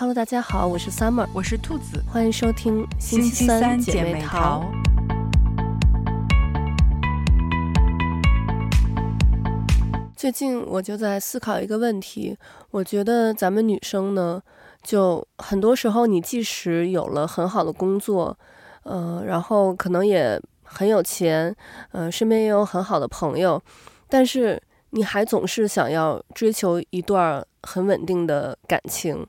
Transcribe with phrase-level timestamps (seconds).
[0.00, 4.64] Hello，大家好，我是 Summer，我是兔子，欢迎收听星期三姐妹淘。
[10.14, 12.38] 最近我就在思考一个问题，
[12.70, 14.40] 我觉得咱们女生呢，
[14.84, 18.38] 就很多时候你即使有了很好的工作，
[18.84, 21.52] 呃，然后可能也很有钱，
[21.90, 23.60] 呃，身边也有很好的朋友，
[24.08, 29.26] 但是你还总是想要追求一段很稳定的感情。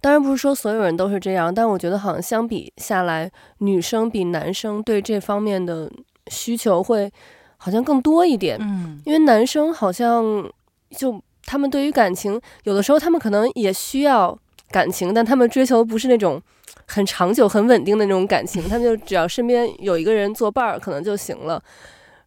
[0.00, 5.90] 当然不是说所有人都是这样，但我觉得好像相比下来，女生比男生对这方面的
[6.28, 7.12] 需求会
[7.58, 8.56] 好像更多一点。
[8.60, 10.50] 嗯，因为男生好像
[10.96, 14.36] 就他们对于感情，有的时候他们可能也需要
[14.70, 16.40] 感情，但他们追求不是那种
[16.86, 21.62] 很长久、很稳定的那种感情，他们就只要身边有一个人作伴儿可能就行了。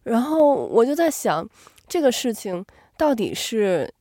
[0.04, 1.44] 然后我就在想，
[1.88, 2.64] 这个事情
[2.96, 3.92] 到底是。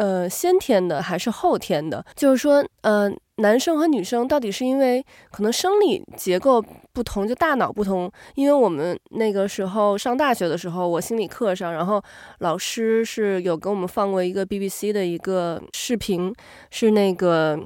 [0.00, 2.02] 呃，先天的还是后天的？
[2.16, 6.64] 就是说，呃，男生和女生到底是因为可能生理结构
[6.94, 8.10] 不同，就大脑不同。
[8.34, 12.02] 因为我们那个时候上大学的时候，我心理课上，然后
[12.38, 16.34] 老师是有给我们放过一个 BBC 的一个视频，
[16.70, 17.60] 是那个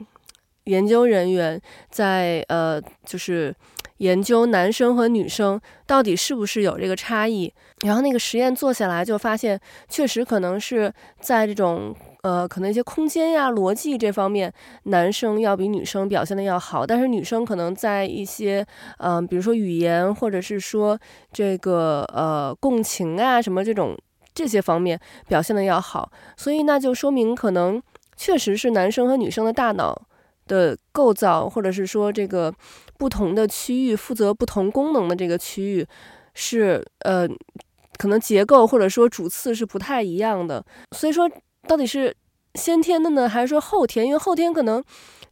[0.65, 3.55] 研究人员在呃，就是
[3.99, 7.55] 研究男生和女生到底是不是有这个差异。
[7.85, 11.95] 然后那个实验做下来，就发现确实可能是在这种。
[12.25, 14.51] 呃，可能一些空间呀、逻辑这方面，
[14.85, 20.99] 男生要比女生表现的要好，但是女生可能在一些，嗯、比如说语言，或者是说
[21.35, 23.95] 这个呃共情啊什么这种
[24.33, 27.83] 这些方面表现的要好，所以那就说明可能
[28.17, 29.95] 确实是男生和女生的大脑
[30.47, 32.51] 的构造，或者是说这个
[32.97, 35.87] 不同的区域负责不同功能的这个区域
[36.33, 37.29] 是呃
[37.99, 41.31] 可能结构或者说主次是不太一样的，所以说。
[41.67, 42.15] 到底是
[42.55, 44.07] 先天的呢，还是说后天？
[44.07, 44.83] 因为后天可能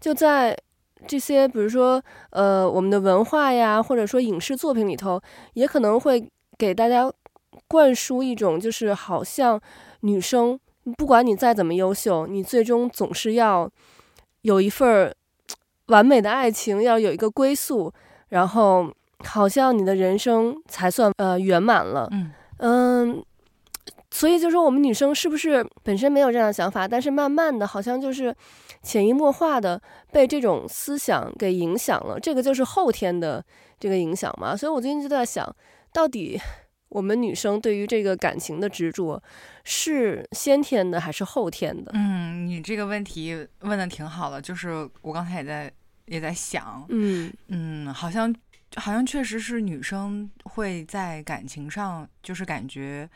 [0.00, 0.56] 就在
[1.06, 5.20] 这些，比如说呃，我们的文化呀，或者说影视作品里头，
[5.54, 7.12] 也可能会给大家
[7.68, 9.60] 灌输一种，就是好像
[10.00, 10.58] 女生
[10.96, 13.70] 不管你再怎么优秀，你最终总是要
[14.40, 15.14] 有一份
[15.86, 17.92] 完美的爱情，要有一个归宿，
[18.30, 18.90] 然后
[19.24, 22.08] 好像你的人生才算呃圆满了。
[22.10, 23.24] 嗯嗯。
[24.14, 28.32] 所以就说我们女生是不是本身没有这样的想法，但是慢慢的好像就是
[28.82, 29.80] 潜移默化的
[30.12, 33.42] 被这种思想给影响了，这个就是后天的
[33.80, 34.54] 这个影响嘛。
[34.54, 35.56] 所以我最近就在想，
[35.94, 36.38] 到底
[36.90, 39.20] 我们女生对于这个感情的执着
[39.64, 41.90] 是先天的还是后天的？
[41.94, 45.72] 嗯，你这个问题问的挺好的，就是我刚才也在
[46.04, 48.32] 也在想，嗯嗯，好像
[48.76, 53.08] 好像确实是女生会在感情上就是感觉。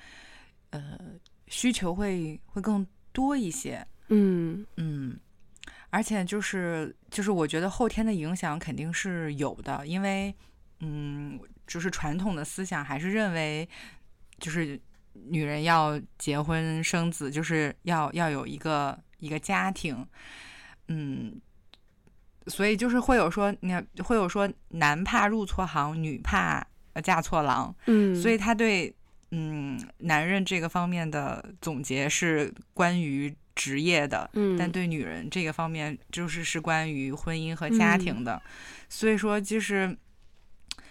[0.71, 0.99] 呃，
[1.47, 5.19] 需求会会更多一些，嗯嗯，
[5.91, 10.34] 而且就是就是我觉得后天的影响肯定是有的，因为
[10.81, 13.66] 嗯，就是传统的思想还是认为，
[14.38, 14.78] 就是
[15.12, 20.06] 女人要结婚生子，就是要要有一个一个家庭，
[20.88, 21.41] 嗯，
[22.49, 23.72] 所以就是会有说，你
[24.03, 26.66] 会有说男怕入错行，女怕
[27.03, 28.94] 嫁错郎，嗯，所以他对。
[29.38, 38.50] 嗯，男人这个方面的总结是关于职业的，嗯，但对女人这个方面就是是关于婚姻和家庭的，嗯，
[38.88, 39.94] 所以说就是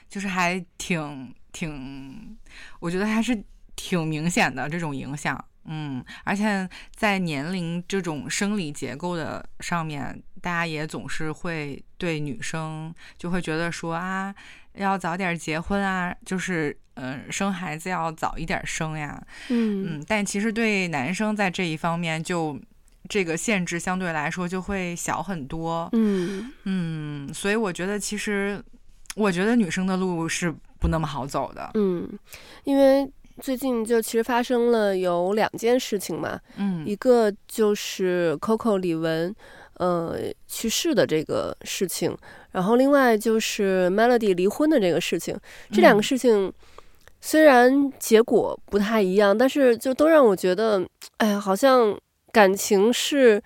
[0.07, 2.37] 就是还挺挺，
[2.79, 3.43] 我觉得还是
[3.75, 14.35] 挺明显的这种影响，嗯，而且在年龄这种生理结构的上面，大家也总是会对女生就会觉得说啊。
[14.77, 19.99] 要早点结婚啊，就是嗯、呃，生孩子要早一点生呀，嗯。
[19.99, 22.59] 嗯，但其实对男生在这一方面就
[23.07, 26.51] 这个限制相对来说就会小很多，嗯。
[26.63, 28.63] 嗯，所以我觉得其实
[29.15, 32.07] 我觉得女生的路是不那么好走的，嗯，
[32.63, 33.09] 因为
[33.41, 39.33] 最近就其实发生了有两件事情嘛，嗯，一个就是 Coco 李玟。
[39.77, 42.15] 呃，去世的这个事情，
[42.51, 45.37] 然后另外就是 Melody 离婚的这个事情，
[45.69, 46.53] 这两个事情
[47.19, 50.81] 虽然结果不太一样，嗯，但是就都让我觉得，
[51.17, 51.97] 哎呀，好像
[52.31, 53.41] 感情是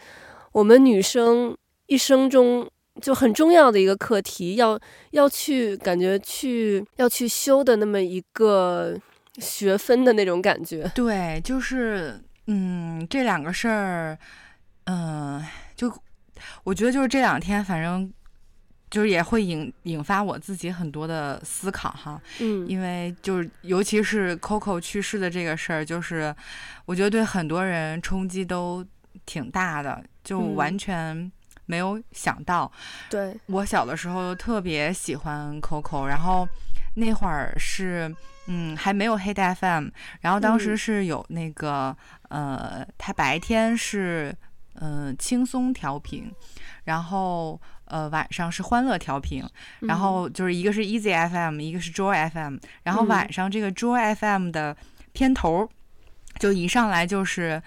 [0.51, 1.57] 我们女生
[1.87, 2.69] 一生中
[3.01, 4.79] 就很重要的一个课题，要
[5.11, 8.95] 要去感觉去要去修的那么一个
[9.39, 10.91] 学分的那种感觉。
[10.93, 14.19] 对，就是嗯，这两个事儿，
[14.83, 15.91] 嗯，呃，就。
[16.63, 18.11] 我觉得就是这两天，反正
[18.89, 22.19] 就是也会引引发我自己很多的思考哈。
[22.39, 26.35] 嗯，因为就是尤其是 Coco 去世的这个事儿，就是
[26.85, 28.85] 我觉得对很多人冲击都
[29.25, 31.31] 挺大的，就完全
[31.65, 32.71] 没有想到。
[33.09, 36.47] 对，我小的时候特别喜欢 Coco，然后
[36.95, 38.13] 那会儿是
[38.47, 39.89] 嗯还没有黑带 FM，
[40.21, 41.95] 然后当时是有那个、
[42.29, 44.35] 嗯、呃，他白天是
[44.79, 46.29] 嗯、呃、轻松调频，
[46.83, 49.43] 然后呃晚上是欢乐调频，
[49.79, 54.75] 然后就是一个是 Easy FM，一个是 Joy FM，然后晚上这个 Joy FM 的
[55.13, 55.69] 片头
[56.37, 57.61] 就一上来就是。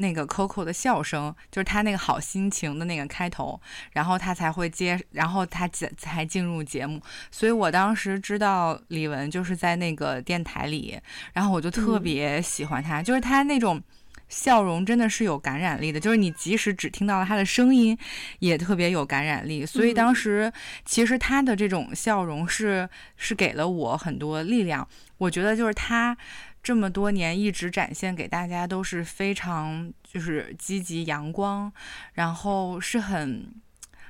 [0.00, 3.60] 那个 Coco 的笑声，就是他那个好心情的那个开头，
[3.90, 7.02] 然后他才会接，然后他才才进入节目。
[7.32, 10.96] 所以我当时知道李玟就是在那个电台里，
[11.32, 13.82] 然后我就特别喜欢他，嗯、就是他那种
[14.28, 17.96] 笑容真的是有感染力的，就是你即使只听到了他的声音，
[18.38, 19.64] 也特别有感染力。
[19.64, 20.52] 所以当时
[20.84, 24.86] 其实他的这种笑容是是给了我很多力量。
[25.18, 26.16] 我觉得就是他。
[26.60, 31.72] 这么多年一直展现给大家都是非常就是积极阳光，
[32.14, 33.46] 然后是很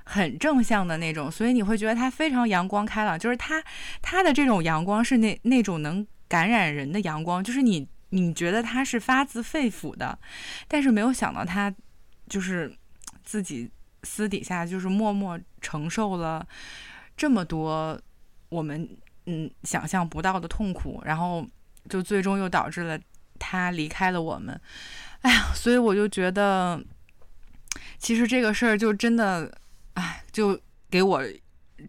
[0.03, 3.62] 很正向的那种，所以你会觉得他非常阳光开朗，就是他
[4.00, 10.19] 他的这种阳光是那那种能感染人的阳光，就是你你觉得他是发自肺腑的，
[10.66, 11.75] 但是没有想到他
[12.28, 12.76] 就是
[13.25, 13.70] 自己
[14.02, 16.46] 私底下就是默默承受了
[17.16, 18.00] 这么多
[18.49, 18.88] 我们
[19.26, 21.46] 嗯想象不到的痛苦，然后。
[21.88, 23.00] 就最终又导致了
[23.38, 24.60] 他离开了我们，
[25.22, 26.78] 哎呀，所以我就觉得，
[27.99, 29.50] 其实这个事儿就真的，
[29.94, 30.60] 哎，就
[30.90, 31.22] 给我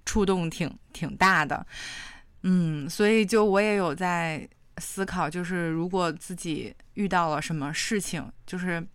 [0.06, 1.68] 触动挺挺大的，
[2.44, 4.48] 嗯，所以就我也有在
[4.80, 8.86] 思考，就是如果自己遇到了什么事情，就是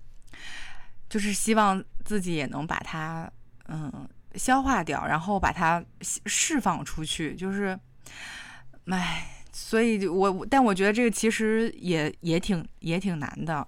[1.09, 3.31] 就是希望自己也能把它
[3.69, 7.79] 嗯消化掉，然后把它释放出去，就是，
[8.87, 9.31] 唉。
[9.57, 13.65] 所以我，我但我觉得这个其实也也挺也挺难的，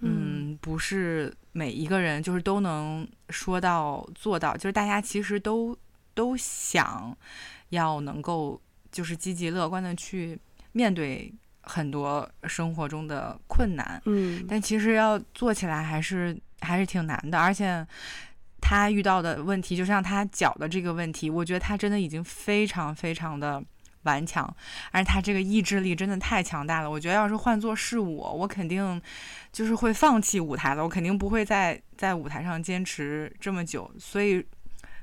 [0.00, 5.74] 嗯，不是每一个人就是都能说到做到，就是大家其实都
[6.12, 7.16] 都想
[7.70, 8.60] 要能够
[8.92, 10.38] 就是积极乐观的去
[10.72, 11.32] 面对
[11.70, 17.86] 很多生活中的困难，嗯，但其实要做起来还是还是挺难的，而且
[18.60, 23.62] 他遇到的问题，就像他脚的这个问题，我觉得他真的已经非常非常的。
[24.04, 24.56] 顽强，
[24.92, 26.90] 而他这个意志力真的太强大了。
[26.90, 28.98] 我觉得要是换做是我，我肯定
[29.52, 30.82] 就是会放弃舞台了。
[30.82, 33.92] 我肯定不会再在舞台上坚持这么久。
[33.98, 34.42] 所以，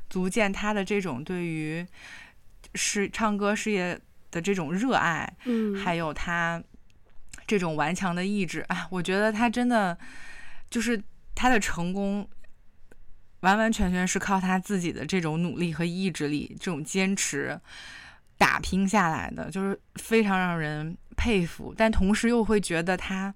[0.10, 1.86] 足见他的这种对于
[2.74, 4.00] 是唱歌事业
[4.32, 6.62] 的这种热爱，嗯，还有他
[7.46, 9.98] 这种顽强的意志，啊，我觉得他真的
[10.70, 11.02] 就是
[11.36, 12.28] 他的成功，
[13.42, 17.60] 完完全全是靠他自己的这种努力和意志力，这种坚持。
[18.40, 23.34] 打拼下来的，就是非常让人佩服，但同时又会觉得他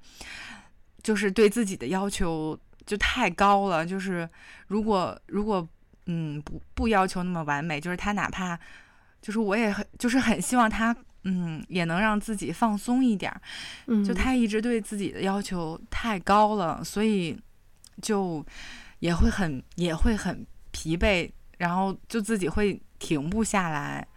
[1.01, 2.55] 就是对自己的要求
[2.85, 3.83] 就太高了。
[3.83, 4.29] 就是
[4.67, 5.67] 如果如果
[6.05, 8.59] 嗯不不要求那么完美，就是他哪怕
[9.21, 13.39] 就是我也很就是很希望他嗯也能让自己放松一点儿。
[14.03, 17.37] 就他一直对自己的要求太高了，所以
[18.01, 18.43] 就
[18.99, 21.29] 也会很也会很疲惫，
[21.59, 24.07] 然后就自己会停不下来。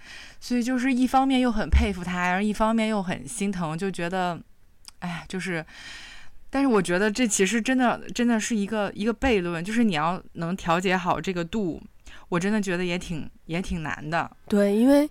[0.40, 4.38] 所以就是一方面又很佩服他，然后一方面又很心疼，就觉得，
[4.98, 5.64] 哎，就是，
[6.50, 11.82] 但是我觉得这其实真的真的是一个一个悖论，就是你要能调节好这个度，
[12.34, 14.28] 我真的觉得也挺也挺难的。
[14.48, 15.08] 对，因为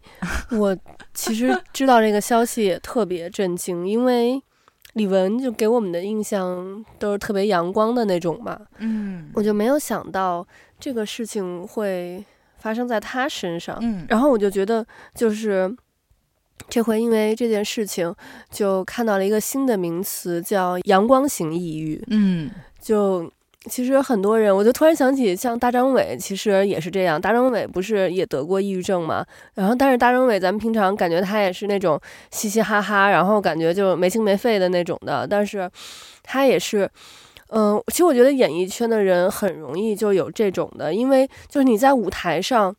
[0.51, 0.77] 我
[1.13, 4.41] 其实 知道这个消息也特别震惊，因为
[4.93, 10.45] 李玟就给我们的印象都是特别阳光的那种嘛，嗯，我就没有想到
[10.79, 12.23] 这个事情会。
[12.63, 15.69] 发生在他身上，嗯，然后我就觉得，就是
[16.69, 18.15] 这回因为这件事情，
[18.49, 22.01] 就看到了一个新的名词，叫“阳光型抑郁”。
[22.07, 23.29] 嗯，就
[23.69, 27.19] 其实很多人，我就突然想起，像大张伟，其实也是这样。
[27.19, 29.25] 大张伟不是也得过抑郁症吗？
[29.53, 31.99] 然后，但是大张伟，咱们平常感觉他也是那种
[32.31, 35.69] 嘻嘻哈哈，然后感觉就没心没肺的那种的，但是
[36.23, 36.89] 他也是。
[37.55, 42.75] 嗯，其实我觉得演艺圈的人很容易就有这种的，因为就是你在舞台上，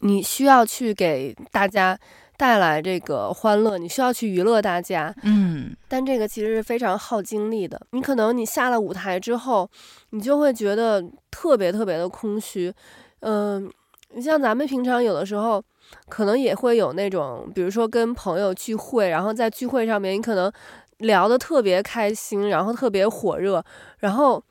[0.00, 1.98] 你需要去给大家
[2.36, 7.80] 带来这个欢乐，你需要去娱乐大家，嗯，但这个其实是非常耗精力的。
[7.90, 9.68] 你可能你下了舞台之后，
[10.10, 12.72] 你就会觉得特别特别的空虚。
[13.20, 13.70] 嗯，
[14.14, 15.62] 你像咱们平常有的时候，
[16.08, 20.52] 可能也会有那种，比如说跟朋友聚会，然后在聚会上面，你可能。
[20.98, 23.62] 聊得特别开心，然后特别火热，
[23.98, 24.42] 然后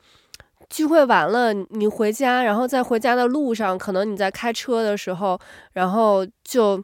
[0.68, 5.40] 聚会完了，你回家，然后在回家的路上，可能你在开车的时候，
[5.72, 6.80] 然后就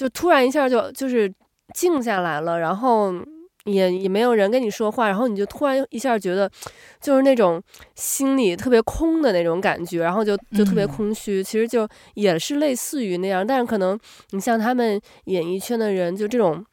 [0.00, 1.30] 就突然一下就就是
[1.74, 3.12] 静下来了，然后
[3.64, 6.50] 也也没有人跟你说话，然后你就突然一下觉得，
[7.02, 7.62] 就是那种
[7.96, 11.44] 心里特别空的那种感觉，然后就就特别空虚。
[11.44, 16.64] 其实就也是类似于那样，但是可能你像他们演艺圈的人，就这种。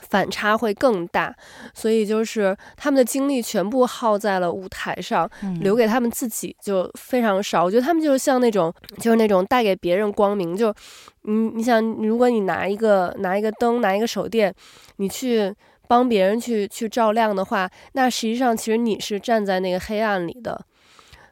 [0.00, 1.34] 反差会更大，
[1.74, 7.64] 所以就是他们的精力全部耗在了舞台上，嗯、留给他们自己就非常少。
[7.64, 10.56] 我觉得他们就是像那种，就是那种带给别人光明。
[10.56, 10.74] 就，
[11.22, 14.54] 你你想，如果你拿一个拿一个灯，拿一个手电，
[14.96, 15.54] 你去
[15.88, 20.64] 帮别人去去照亮的话，那实际上其实你是站在那个黑暗里的。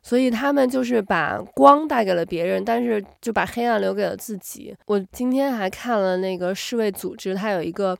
[0.02, 4.75] 所以他们就是把光带给了别人，但是就把黑暗留给了自己。
[4.87, 7.97] 我今天还看了那个世卫组织，它有一个。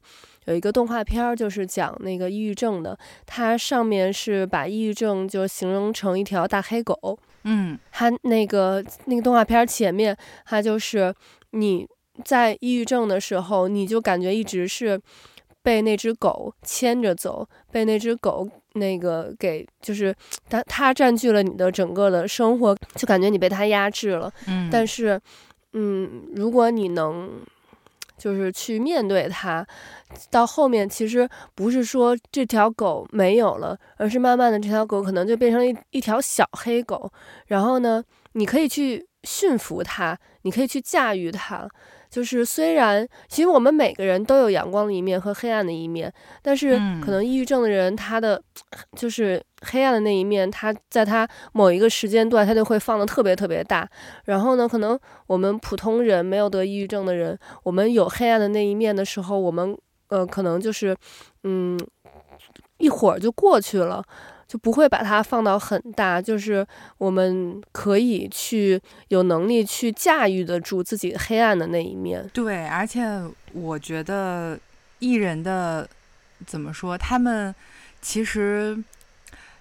[0.47, 2.99] 有一个动画片儿，就是讲那个抑郁症的。
[3.27, 7.19] 它上面是把抑郁症就形容成一条大黑狗。
[7.45, 10.17] 嗯，它那个那个动画片前面，
[10.47, 11.15] 它就是
[11.51, 11.87] 你
[12.25, 15.01] 在抑郁症的时候，你就感觉一直是
[15.63, 20.15] 被那只狗牵着走，被那只狗那个给就是
[20.49, 24.33] 它它占据了你的整个的生活，就感觉你被它压制了。
[24.47, 25.21] 嗯，但是，
[25.75, 27.31] 嗯，如果你能。
[28.21, 29.67] 就是去面对它，
[30.31, 37.11] 到后面其实不是说这条狗没有了，而是慢慢的这条狗可能就变成一一条小黑狗，
[37.47, 41.67] 然后呢，你可以去驯服它，你可以去驾驭它。
[42.11, 46.13] 就是虽然其实我们每个人都有阳光的一面和黑暗的一面，
[46.43, 48.43] 但是可能抑郁症的人他的
[48.97, 53.89] 就是黑暗的那一面，他在他某一个时间段他就会放的特别特别大。
[54.25, 54.99] 然后呢，可能
[55.29, 59.77] 我们普通人没有得抑郁症的人，我们有黑暗的那一面的时候，我们
[60.09, 60.97] 呃可能就是
[61.45, 61.79] 嗯
[62.79, 64.03] 一会儿就过去了。
[64.51, 66.67] 就不会把它放到很大，就是
[66.99, 72.29] 我们可以去有能力去驾驭得住自己黑暗的那一面。
[72.35, 73.01] 对，而且
[73.53, 74.59] 我觉得
[74.99, 75.89] 艺人的
[76.45, 77.55] 怎么说，他们
[78.03, 78.77] 其实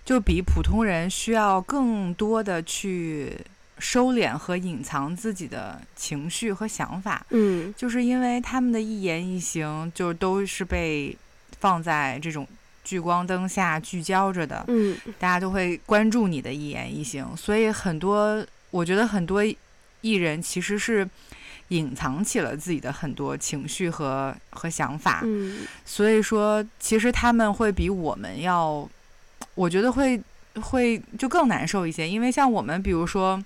[0.03, 3.37] 就比普通人需要更多的去
[3.77, 7.23] 收敛和隐藏自己的情绪和想法。
[7.29, 11.15] 嗯，就是因为他们的一言一行，就都是被
[11.59, 12.47] 放在这种。
[12.89, 19.43] 聚光灯下聚焦着的，嗯，大家都会关注你的一言一行，所以很多，我觉得很多
[20.01, 21.07] 艺人其实是
[21.67, 28.89] 隐藏起了自己的很多情绪和和想法，嗯，所以说其实他们会比我们要，
[29.53, 30.19] 我觉得会
[30.59, 33.39] 会就更难受一些，因为像我们比如说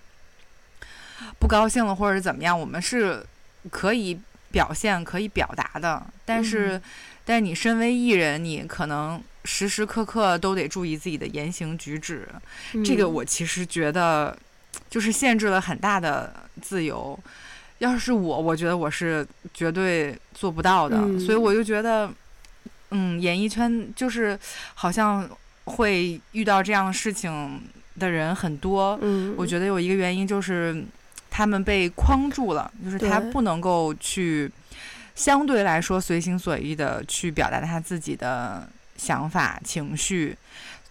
[1.38, 3.22] 不高兴了或者怎么样，我们是
[3.70, 4.18] 可以
[4.54, 6.82] 表现可以表达的，但是、嗯、
[7.26, 9.22] 但你身为艺人，你可能。
[9.46, 12.26] 时时刻刻都得注意自己的言行举止，
[12.76, 14.34] 嗯，这个我其实觉得
[14.90, 17.20] 就是限制了很大的自由。
[17.80, 20.96] 要是我，我觉得我是绝对做不到的。
[20.98, 22.10] 嗯，所以我就觉得，
[22.92, 24.40] 嗯，演艺圈就是
[24.76, 25.30] 好像
[25.66, 27.62] 会遇到这样的事情
[28.00, 28.98] 的人很多。
[29.02, 30.82] 嗯，我觉得有一个原因就是
[31.34, 34.52] 他们被框住了，就是他不能够去
[35.16, 38.70] 相对来说随心所欲的去表达他自己的。
[38.96, 40.38] 想法、情绪，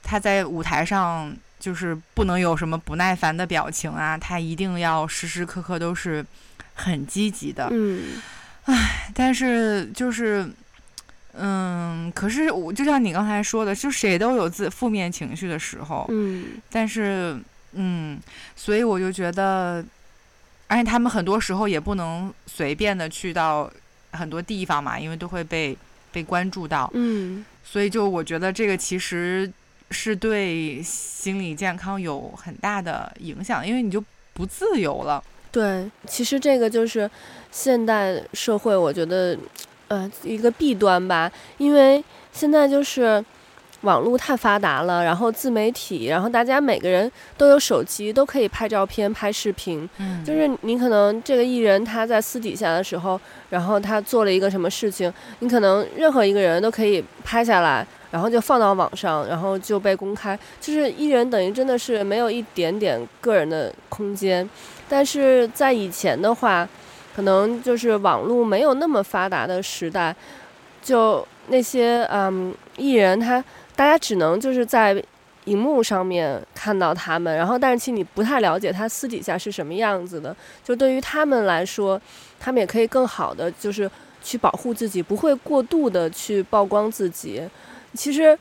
[0.02, 6.22] 他在舞台上就是不能有什么不耐烦的表情啊，他一定要时时刻刻都是
[6.74, 7.68] 很积极的。
[7.70, 8.20] 嗯，
[8.64, 10.46] 唉，但是就是，
[11.34, 16.04] 嗯，可是我就像你刚才说的，就谁都有自负面情绪的时候。
[16.10, 17.38] 嗯，但是，
[17.72, 18.20] 嗯，
[18.56, 19.82] 所以我就觉得，
[20.72, 23.70] 而且他们很多时候也不能随便的去到
[24.12, 25.76] 很多地方嘛，因为都会被
[26.10, 26.90] 被关注到。
[26.94, 27.44] 嗯。
[27.62, 29.50] 所以，就我觉得这个其实
[29.90, 34.02] 是对心理健康有很大的影响，因为你就
[34.32, 35.22] 不自由了。
[35.50, 37.08] 对，其实这个就是
[37.50, 39.36] 现代社会，我觉得，
[39.88, 41.30] 呃，一个弊端吧。
[41.58, 42.02] 因为
[42.32, 43.22] 现在就是
[43.82, 49.88] 网络太发达了，然后自媒体，然后大家每个人都有手机，都可以拍照片、拍视频。
[49.98, 53.20] 嗯，就是你可能这个艺人他在私底下的时候。
[53.50, 60.38] 然后他做了一个什么事情，你可能任何一个人都可以拍下来，然后就放到网上，然后就被公开。
[60.58, 64.48] 就是艺人等于真的是没有一点点个人的空间。
[64.88, 66.66] 但是在以前的话，
[67.14, 70.16] 可能就是网络没有那么发达的时代，
[70.82, 73.44] 就那些嗯艺人他
[73.76, 75.02] 大家只能就是在
[75.44, 80.34] 荧幕上面看到他们，然后但是其实你不太了解他私底下是什么样子的。
[80.62, 82.00] 就对于他们来说。
[82.44, 83.88] 他们也可以更好的，就是
[84.20, 87.40] 去保护自己，不会过度的去曝光自己。
[87.94, 88.36] 其实，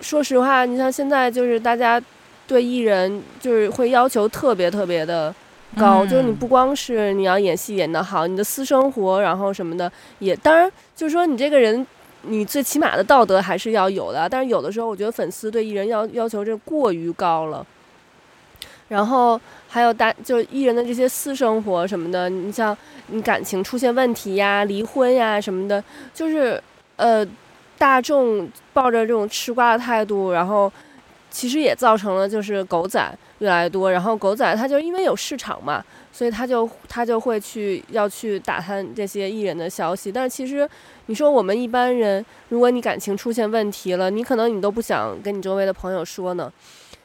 [0.00, 2.00] 说实话，你像现在就是大家
[2.46, 5.34] 对艺人就是会要求特别特别的
[5.76, 11.84] 高，嗯，就是你不光是你要演戏演得好，你的私生活然后什么的也，当然就是说你这个人
[12.28, 14.28] 你最起码的道德还是要有的。
[14.28, 17.66] 但是有的时候，我觉得粉丝对艺人要要求这过于高了。
[18.88, 22.76] 然后还有大就是艺人的这些私生活什么的，你像
[23.08, 25.82] 你感情出现问题呀、离婚呀什么的，
[26.14, 26.62] 就是
[26.94, 27.26] 呃，
[27.76, 30.72] 大众抱着这种吃瓜的态度，然后
[31.32, 33.90] 其实也造成了就是狗仔越来越多。
[33.92, 40.10] 然后狗仔他就因为有市场嘛，所以他就他就会去要去打探这些艺人的消息。
[40.12, 40.68] 但是其实
[41.06, 46.52] 你说我们一般人，如果你感情出现问题了，你可能你都不想跟你周围的朋友说呢。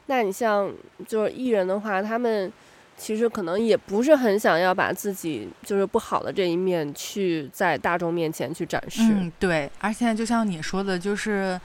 [0.07, 0.69] 那你像
[1.07, 2.51] 就是艺人的话，他们
[2.97, 9.03] 其实可能也不是很想要把自己就是不好的这一面去在大众面前去展示。
[9.03, 9.69] 嗯，对。
[9.79, 11.57] 而且就像你说的，就是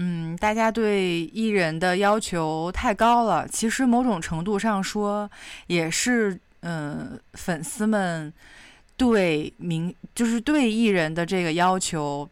[0.00, 3.46] 嗯，大家对艺人的要求太高了。
[3.48, 5.30] 其实某种程度上说，
[5.66, 8.32] 也是嗯，粉丝们
[8.96, 12.28] 对明就是对艺人的这个要求，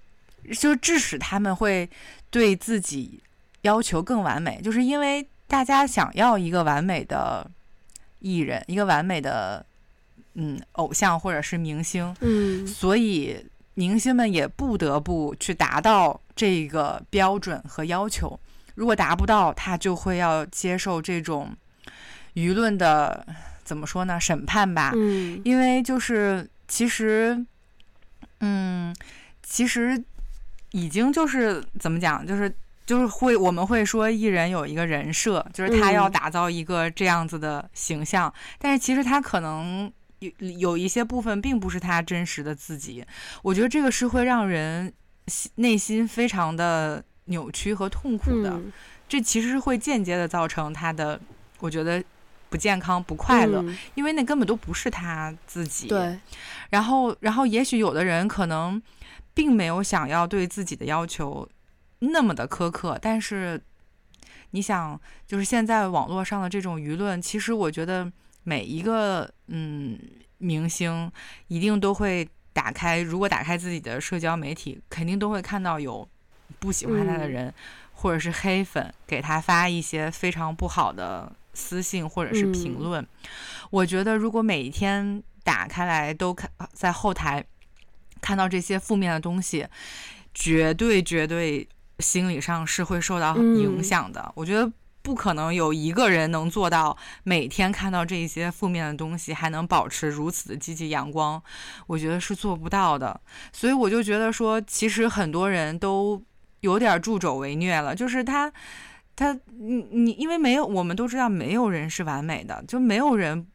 [0.58, 1.88] 就致使他们会
[2.30, 3.20] 对自己
[3.62, 5.26] 要求更完美，就是因为。
[5.48, 7.48] 大家想要一个完美的
[8.18, 9.64] 艺人，一个完美的
[10.34, 18.38] 嗯偶像或者是明星，嗯，所以明星们也不得不去达到这个标准和要求。
[18.76, 21.52] 如果达不到，他就会要接受这种
[22.34, 23.26] 舆论的
[23.64, 24.20] 怎么说呢？
[24.20, 24.92] 审判吧。
[24.94, 27.44] 嗯，因为就是其实，
[28.38, 28.94] 嗯，
[29.42, 30.00] 其实
[30.70, 32.54] 已经就是怎么讲，就是。
[32.86, 43.04] 就是会，我们会说艺人有一个人设，就是他要打造一个这样子的形象，嗯、但是其实他可能有有一些部分并不是他真实的自己。
[43.42, 44.92] 我觉得这个是会让人
[45.56, 48.72] 内心非常的扭曲和痛苦的，嗯、
[49.08, 51.20] 这其实是会间接的造成他的，
[51.60, 52.02] 我觉得
[52.48, 55.88] 不健康、不快乐，嗯、因为那根本都不是他自己。
[55.88, 56.18] 对，
[56.70, 58.80] 然后，然后也许有的人可能
[59.34, 61.48] 并没有想要对自己的要求。
[62.00, 63.58] 那么的苛刻，但是
[64.50, 68.12] 你想，就是现在网络上的这种舆论，其实我觉得
[68.44, 69.98] 每一个嗯
[70.36, 71.10] 明星
[71.48, 76.08] 一定都会打开，如果打开自己的社交媒体，肯定都会看到有
[76.58, 77.54] 不喜欢他的人，嗯、
[77.92, 83.02] 或者是黑粉给他发一些非常不好的私信或者是评论。
[83.02, 83.28] 嗯、
[83.68, 87.44] 我觉得如果每一天打开来都看在后台
[88.22, 89.66] 看到这些负面的东西，
[90.32, 91.68] 绝对绝对。
[91.98, 94.20] 心理上是会受到影响的。
[94.20, 94.70] 嗯、我觉得
[95.06, 101.40] 不可能有一个人能做到每天看到这些负面的东西还能保持如此的积极阳光，
[101.86, 103.20] 我觉得是做不到的。
[103.52, 106.20] 所以我就觉得说，其实很多人都
[106.62, 107.94] 有点助纣为虐了。
[107.94, 108.52] 就是他，
[109.14, 113.46] 他，你你，因为没有，我们都知道没有人是完美的，就没有人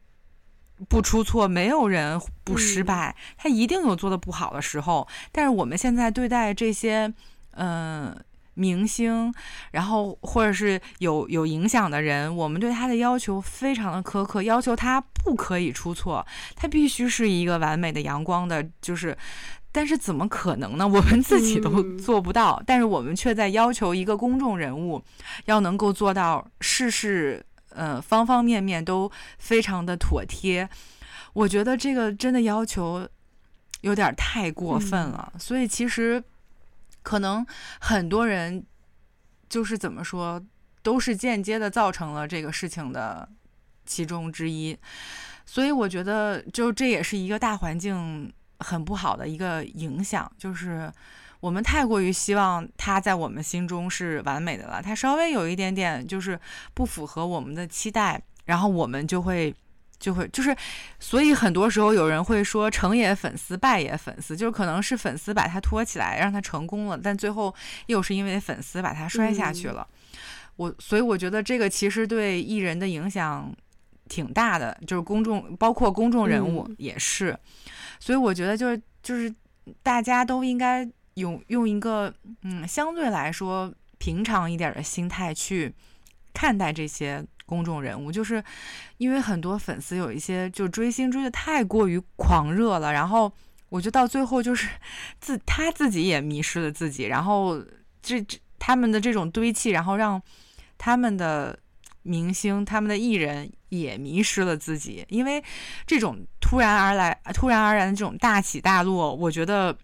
[0.88, 5.06] 不出错，没有人不失败，嗯、他一定有做的不好的时候。
[5.30, 7.12] 但是我们现在对待这些，
[7.50, 8.16] 嗯、呃。
[8.54, 9.32] 明星，
[9.70, 19.16] 然后或者是有有影响的人，我们对他的要求非常的苛刻，要求他不可以出错，他必须是一个完美的、阳光的，就是，
[19.72, 20.86] 但是怎么可能呢？
[20.86, 25.02] 我们自己都做不到，嗯、但是我们却在要求一个公众人物
[25.46, 30.68] 要能够做到事事，呃，方方面面都非常的妥帖。
[31.32, 33.08] 我觉得这个真的要求
[33.80, 36.22] 有点太过分了，嗯、所以其实。
[37.02, 37.44] 可能
[37.80, 38.64] 很多人
[39.48, 40.42] 就是怎么说，
[40.82, 43.28] 都是间接的造成了这个事情的
[43.84, 44.78] 其中之一，
[45.44, 50.92] 所以我觉得就这也是一个大环境很不好的一个影响，就是
[51.40, 56.38] 我们太过于希望他在我们心中是完美的了，他稍微有一点点就是
[56.74, 59.54] 不符合我们的期待，然后我们就会。
[60.02, 60.54] 就会就是，
[60.98, 67.54] 所以很多时候有人会说成也粉丝，败也粉丝，就是可能是粉丝把他托起来，让他成功了，但最后
[67.86, 69.86] 又是因为粉丝把他摔下去了。
[69.88, 70.18] 嗯、
[70.56, 73.54] 我所以我觉得这个其实对艺人的影响
[74.08, 77.30] 挺大的，就是公众包括公众人物也是。
[77.30, 77.40] 嗯、
[78.00, 79.32] 所以我觉得就是就是
[79.84, 80.84] 大家都应该
[81.14, 82.12] 用用一个
[82.42, 85.72] 嗯相对来说平常一点的心态去
[86.34, 87.24] 看待这些。
[87.46, 88.42] 公众人物，就是
[88.98, 93.32] 因为很多粉丝有一些就追星追的太过于狂热了，然后
[93.68, 94.68] 我觉得到最后就是
[95.20, 97.62] 自他自己也迷失了自己，然后
[98.02, 100.22] 这这他们的这种堆砌，然后让
[100.78, 101.58] 他们的
[102.02, 105.42] 明星、他们的艺人也迷失了自己，因为
[105.86, 109.76] 这种突然而来、突然而然的这种大起大落，我觉得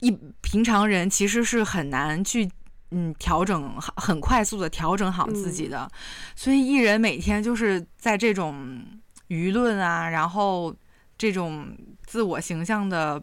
[0.00, 2.50] 一平常人其实是很难去。
[2.92, 5.90] 嗯，调整好，很快速的调整好自己的，嗯、
[6.34, 8.84] 所以艺人每天就是在这种
[9.28, 10.74] 舆论啊，然后
[11.16, 13.22] 这种自我形象的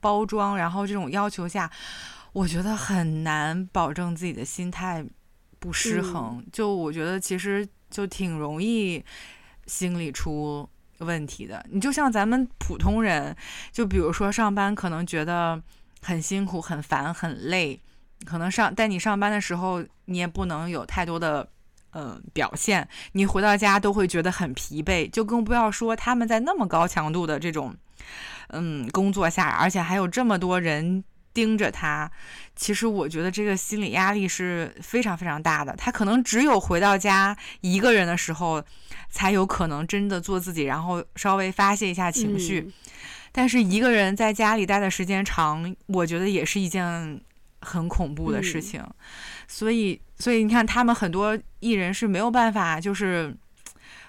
[0.00, 1.70] 包装，然后这种要求下，
[2.32, 5.04] 我觉得很难保证自己的心态
[5.60, 6.38] 不失衡。
[6.38, 9.04] 嗯、就我觉得其实就挺容易
[9.66, 11.64] 心理出问题的。
[11.70, 13.36] 你就像咱们普通人，
[13.70, 15.62] 就比如说上班可能觉得
[16.02, 17.80] 很辛苦、很烦、很累，
[18.24, 21.48] 可能上带你上班的时候，你也不能有太多的。
[21.96, 27.72] 嗯，表现你回到家都会觉得很疲惫，就更不要说他们在那么高强度的这种，
[28.48, 32.10] 嗯，工作下，而且还有这么多人盯着他。
[32.56, 35.72] 其实我觉得这个心理压力是非常非常大的。
[35.76, 38.60] 他可能只有回到家一个人的时候，
[39.08, 42.64] 才有可能真的做自己，然后稍微发泄一下情绪。
[42.66, 42.72] 嗯。
[43.30, 47.20] 但是一个人在家里待的时间长，我觉得也是一件
[47.64, 48.80] 很恐怖的事情。
[48.80, 48.94] 嗯。
[49.48, 50.00] 所以。
[50.16, 53.36] 所以你看，他们很多艺人是没有办法，就是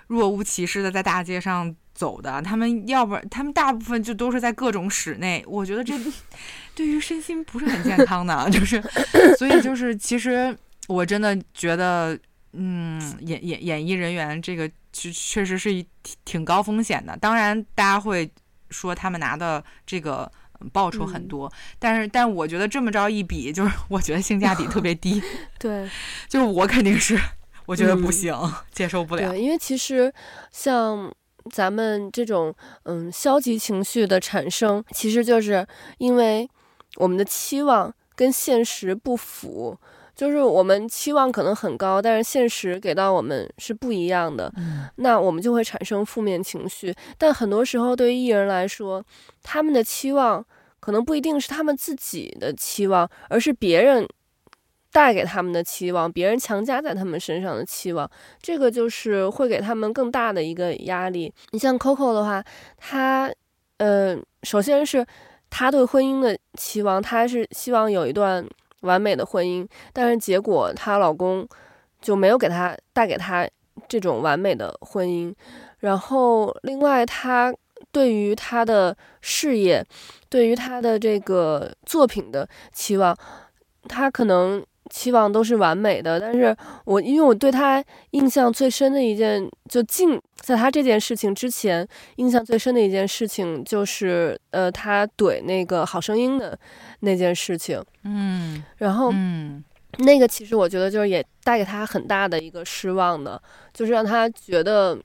[0.06, 2.40] 若无其事的在大街上走的。
[2.44, 5.44] 他们要不然，他们大部分就都是在各种室内。
[5.48, 6.00] 我觉得这
[6.76, 8.80] 对于身心不是很健康的，就是。
[9.36, 10.56] 所以就是，其实
[10.88, 12.18] 我真的觉得，
[12.54, 17.18] 嗯，演演演艺人员这个确确实是一挺挺高风险的。
[17.18, 18.32] 当然，大家会
[18.70, 20.32] 说他们拿的这个。
[20.72, 25.22] 报酬很多，嗯、但是但我觉得这么着一比，就是 我觉得性价比特别低。
[25.60, 25.90] 对，
[26.28, 27.20] 就是我肯定是，
[27.66, 29.32] 我觉得不行，嗯、接受不了。
[29.32, 30.14] 对，因为其实
[30.52, 31.14] 像
[31.52, 36.50] 咱们这种嗯消极情绪的产生，其实就是因为
[36.96, 39.78] 我们的期望跟现实不符。
[40.16, 46.96] 就是我们期望可能很高，但是现实给到我们是不一样的，嗯，那我们就会产生负面情绪。
[47.18, 49.04] 但很多时候，对于艺人来说，
[49.44, 50.44] 他们的期望
[50.80, 54.08] 可能不一定是他们自己的期望，而是别人
[54.92, 58.10] 带给他们的期望，别人强加在他们身上的期望。
[58.42, 61.34] 这个就是会给他们更大的一个压力。
[61.52, 62.42] 你像 Coco 的话，
[62.78, 63.30] 他，
[63.80, 65.06] 呃，首先是
[65.50, 68.48] 他对婚姻的期望，他是希望有一段。
[68.86, 71.46] 完美的婚姻，但是结果她老公
[72.02, 73.46] 就没有给她带给她
[73.90, 75.34] 这种完美的婚姻。
[75.80, 77.54] 然后，另外，她
[77.92, 79.86] 对于她的事业，
[80.30, 83.16] 对于她的这个作品的期望，
[83.88, 86.20] 她可能期望都是完美的。
[86.20, 96.58] 但是我因为我对他印象最深的一件，就近在他这件事情之前，印象最深的一件事情就是，呃，他怼那个好声音的
[97.00, 97.84] 那件事情。
[98.04, 99.64] 嗯，然后，嗯，
[100.00, 103.42] 那个其实我觉得就是也带给他很大的一个失望的，
[103.74, 104.98] 就是让他觉得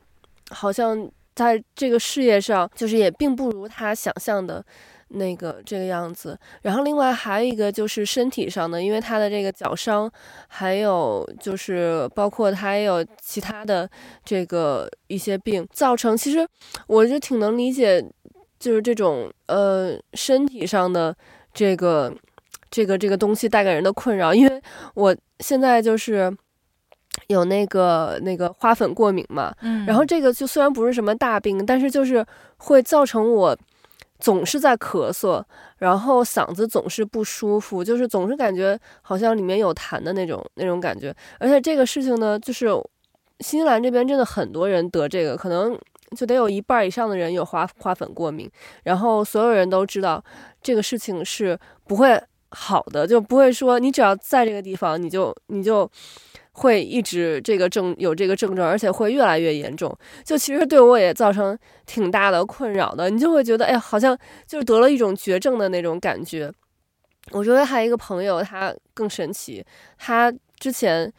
[0.51, 4.65] 好像在这个事业上，就是也并不如他想象的
[5.11, 6.39] 那个这个样子。
[6.63, 10.11] 然后另外还有一个就是身体上的，因为他的这个脚伤，
[10.49, 13.89] 还有就是包括他也有其他的
[14.25, 16.47] 这个一些病，造成其实
[16.87, 18.05] 我就挺能理解，
[18.59, 21.15] 就是这种呃身体上的
[21.53, 22.13] 这个。
[22.73, 24.63] 这个这个东西带给人的困扰，因为
[24.95, 26.33] 我现在就是
[27.27, 32.25] 有那个那个花粉过敏嘛，嗯，然后这个就虽然不是什么大病，但是就是
[32.59, 33.59] 会造成我
[34.21, 35.43] 总是在咳嗽，
[35.79, 42.69] 然后嗓子总是不舒服，就是总是感觉好像里面有痰的那种那种感觉，而且这个事情呢，就是
[43.41, 45.77] 新西兰这边真的很多人得这个，可能
[46.17, 48.51] 就得有一半以上的人有花花粉过敏，
[48.85, 50.23] 然后所有人都知道
[50.63, 52.23] 这个事情是不会。
[52.53, 55.89] 好的，就不会说你只要在这个地方，你就你就
[56.61, 59.95] 会一直这个症有这个症状，而且会越来越严重。
[60.25, 63.09] 就其实对我也造成挺大的困扰的。
[63.09, 66.53] 你就会觉得，哎呀，好像就是得了一种绝症的那种感觉。
[67.33, 69.65] 我觉得还有一个朋友，他更神奇，
[69.99, 71.11] 他之前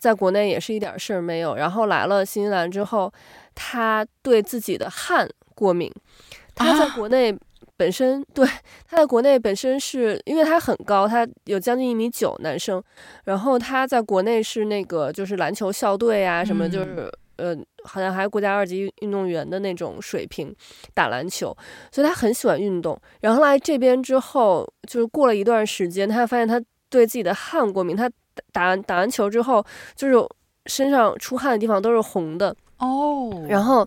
[0.00, 3.12] 在国内也是一点事儿没有，然后来了新西兰之后，
[3.54, 5.92] 他对自己的汗过敏，
[6.54, 7.36] 他在国内。
[7.76, 8.46] 本身对
[8.86, 12.82] 他在国内本身是因为他很高，他有将近一米九，男生。
[13.24, 20.54] 然后他在国内是那个就是篮球校队啊，什么就是呃，好像还有国家二级运动员的那种水平，
[20.94, 21.54] 打篮球，
[21.92, 22.98] 所以他很喜欢运动。
[23.20, 26.58] 然后来这边之后，就是过了一段时间，他发现他
[26.88, 27.94] 对自己的汗过敏。
[27.94, 28.10] 他
[28.52, 29.62] 打完打完球之后，
[29.94, 30.14] 就是
[30.64, 33.44] 身上出汗的地方都是红的哦。
[33.48, 33.86] 然后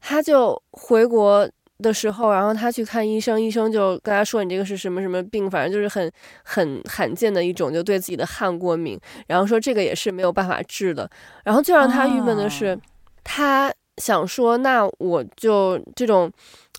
[0.00, 1.50] 他就回国。
[1.82, 5.50] 的时候，然后他去看医生，医生就跟他说：“你这个是什么什么病？
[5.50, 6.10] 反正就是很
[6.44, 8.98] 很罕见的一种，就对自己的汗过敏。
[9.26, 11.10] 然后说这个也是没有办法治的。
[11.44, 12.78] 然后最让他郁闷的是，
[13.24, 16.30] 他想说，那我就这种，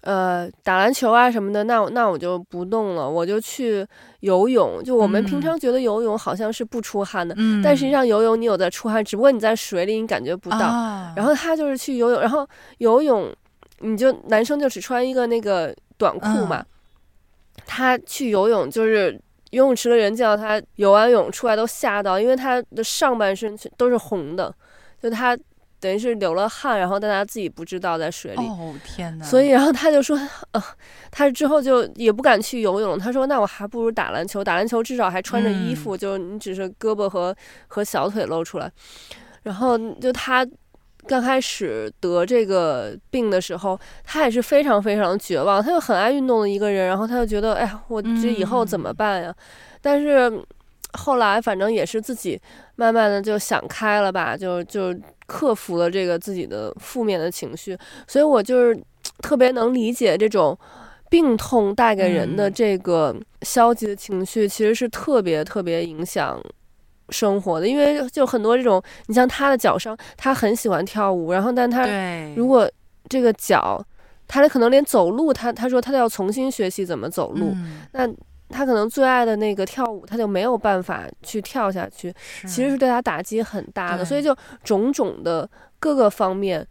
[0.01, 3.85] 呃，打篮球啊什么的，那那我就不动了，我就去
[4.21, 4.81] 游泳。
[4.83, 10.59] 就我们平常觉得游泳好像是不出汗的，嗯、但实际上游泳你有在出汗，只不过你在水里你感觉不到。
[11.15, 12.47] 然后他就是去游泳，然后
[12.79, 13.31] 游泳。”
[13.79, 16.65] 你就男生就只穿一个那个短裤嘛，嗯、
[17.65, 19.11] 他去游泳就是
[19.51, 24.53] 游泳池的人见到他游完泳出来都吓到，因为他的上半身都是红的，
[25.01, 25.37] 就他
[25.79, 28.47] 等于是流了汗，然后但他自己不知道在水里。
[28.47, 29.25] 哦天哪！
[29.25, 30.17] 所以然后他就说，
[30.51, 30.63] 呃，
[31.11, 32.97] 他之后就也不敢去游泳。
[32.97, 37.35] 他说，那我还不如打篮球，打篮球至少还穿着衣服，嗯、就你只是胳膊和
[37.67, 38.71] 和小腿露出来。
[39.41, 40.47] 然后就他。
[41.07, 45.61] 刚开始得这个病的时候，他也是非常非常绝望。
[45.61, 49.29] 他就很爱运动的一个人，然后他就觉得，哎呀，我这以后怎么办呀？
[49.29, 49.35] 嗯、
[49.81, 50.31] 但是
[50.93, 52.39] 后来反正也是自己
[52.75, 54.95] 慢慢的就想开了吧，就就
[55.27, 57.77] 克服了这个自己的负面的情绪。
[58.07, 58.79] 所以我就是
[59.19, 60.57] 特别能理解这种
[61.09, 66.41] 病痛带给人的这个消极的情绪，其实是特别特别影响。
[67.13, 71.87] 生活的，因为就很多这种，你像他的脚伤，他很喜欢跳舞，然后但他
[72.35, 72.69] 如果
[73.07, 73.81] 这个脚，
[74.27, 78.07] 他可能连走路，他他说他都要重新学习怎么走路，嗯、那
[78.49, 85.47] 他可能最爱的那个跳舞，他就没有办法去跳下去，其实是对他打击很大的，所以就种种的
[85.79, 86.67] 各个方面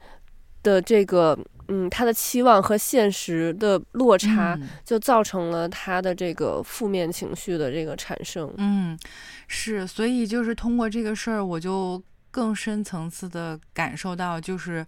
[0.63, 1.39] 的这个。
[1.69, 8.53] 嗯，他的期望和现实的落差，就造成了他的这个负面情绪的这个产生。
[8.59, 8.99] 嗯，
[9.47, 14.87] 是，所以就是通过这个事儿，我就更深层次的感受到，就是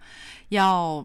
[0.48, 1.04] 要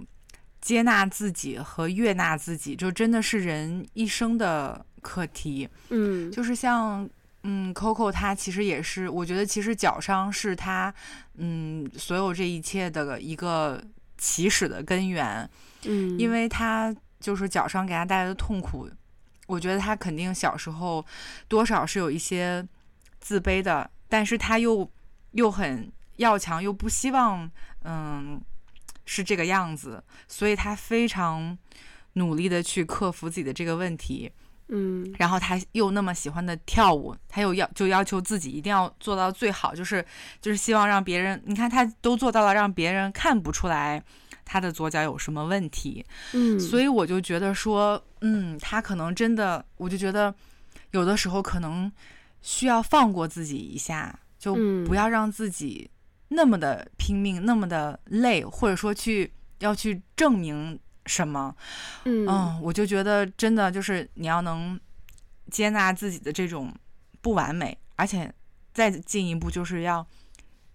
[0.62, 5.70] 接纳自己和悦纳自己，就真的是人一生的课题。
[5.90, 7.10] 嗯，就是像
[7.44, 10.94] 嗯，Coco 他其实也是，我觉得其实脚伤是他
[11.38, 13.82] 嗯所有这一切的一个
[14.20, 15.50] 起始的根源。
[15.86, 18.88] 嗯，因为他就是脚伤给他带来的痛苦，
[19.48, 21.04] 我觉得他肯定小时候
[21.48, 22.64] 多少是有一些
[23.20, 24.88] 自卑的，但是他又
[25.32, 27.50] 又很要强，又不希望
[27.84, 28.40] 嗯
[29.06, 31.58] 是这个样子，所以他非常
[32.14, 34.32] 努力的去克服自己的这个问题，
[34.70, 40.04] 嗯，然后他又那么喜欢的跳舞，他又要就要求自己一定要做到最好，就是
[40.42, 44.04] 就是希望让别人，你看他都做到了，让别人看不出来。
[44.52, 46.04] 他的左脚有什么问题？
[46.34, 50.34] 嗯，所以我就觉得说，嗯，他可能真的，我就觉得
[50.90, 51.92] 有的时候可能
[52.42, 54.56] 需要放过自己一下，就
[54.88, 55.88] 不要让自己
[56.30, 60.80] 那么的拼命，那么的累，或者说去要去证明
[61.10, 61.54] 什么。
[62.06, 64.80] 嗯，嗯，我就觉得真的就是你要能
[65.52, 66.74] 接纳自己的这种
[67.20, 68.34] 不完美，而且
[68.74, 70.08] 再进一步就是要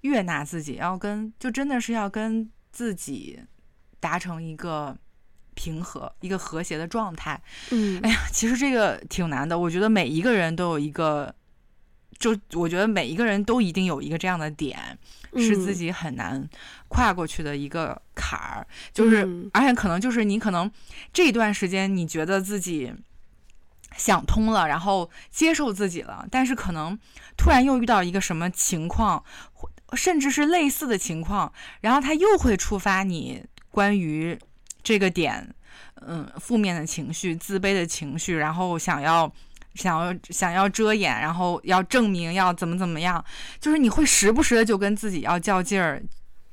[0.03, 3.41] 悦纳自己，要跟就真的是要跟自己。
[4.01, 4.95] 达成一个
[5.55, 7.41] 平和、一个和谐的状态。
[7.71, 9.59] 嗯，哎呀，其实这个挺难的。
[9.59, 11.35] 我觉得每一个人都有一个，
[12.19, 14.99] 就我觉得每一个人都一定有一个这样的点，
[15.37, 16.49] 是自己很难
[16.89, 18.67] 跨过去的一个坎儿。
[18.69, 20.71] 嗯、就是，而且可能就是你可能
[21.13, 22.93] 这段时间你觉得自己
[23.97, 26.99] 想通了，然后接受自己了，但是可能
[27.37, 29.25] 突然又遇到一个什么情况，
[29.95, 33.45] 甚至是类似的情况，然后他又会触发你。
[33.71, 34.39] 关于
[34.85, 35.53] 这个点，
[36.07, 39.33] 嗯，负面的情绪、自卑的情绪，然后想要、
[39.75, 43.25] 想要、想要遮掩，然后要证明，要怎么怎么样，
[43.61, 46.03] 就是你会时不时的就跟自己要较劲儿，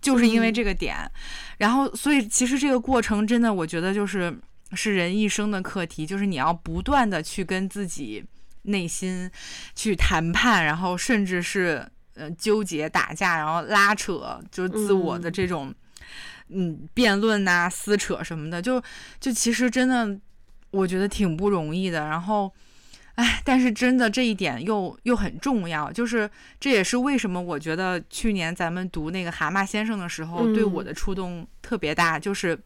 [0.02, 0.96] 就是因为这个点。
[0.98, 1.12] 嗯、
[1.60, 4.36] 然后，所以其实这个过程真的，我觉得就是
[4.74, 8.24] 是人一生的课题，就是你要不断的去跟自己
[8.64, 9.30] 内心
[9.76, 15.70] 去谈判，然后甚至是呃纠结、打架，然后拉扯，就是自我的这种。
[15.70, 15.76] 嗯
[16.54, 18.84] 嗯，辩论呐、撕扯什么的，就
[19.22, 20.20] 就其实真的，
[20.72, 22.06] 我觉得挺不容易的。
[22.06, 22.54] 然后，
[23.22, 26.28] 哎，但是真的这一点又又很重要，就是
[26.60, 32.18] 这也是为什么我觉得去年咱们读那个《蛤蟆先生》的时候，对我的触动特别大。
[32.18, 32.58] 嗯、就是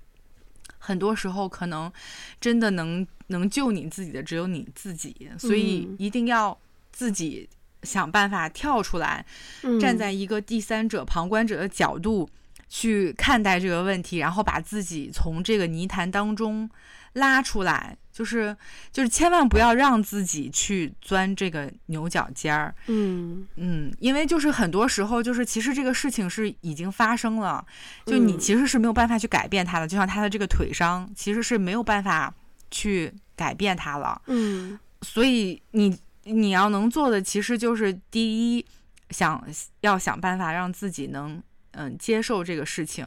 [0.77, 1.91] 很多时候可能
[2.39, 6.57] 真的能能救你自己的只有你自己，所以一定要
[6.93, 7.49] 自己
[7.83, 9.25] 想办法跳出来，
[9.63, 12.29] 嗯、站在一个第三者、旁观者的角度。
[12.67, 16.67] 去看待这个问题，然后把自己从这个泥潭当中
[17.15, 18.55] 拉出来，就是
[18.93, 22.73] 就是千万不要让自己去钻这个牛角尖儿。
[22.87, 27.65] 嗯嗯，因为就是很多时候，就是其实这个事情是已经发生了，
[28.05, 29.87] 就你其实是没有办法去改变它的。
[29.87, 32.33] 就像他的这个腿伤，其实是没有办法
[32.71, 34.21] 去改变它了。
[34.27, 38.65] 嗯，所以你你要能做的，其实就是第一，
[39.09, 39.45] 想
[39.81, 41.43] 要想办法让自己能。
[41.77, 43.05] 嗯，接受这个事情。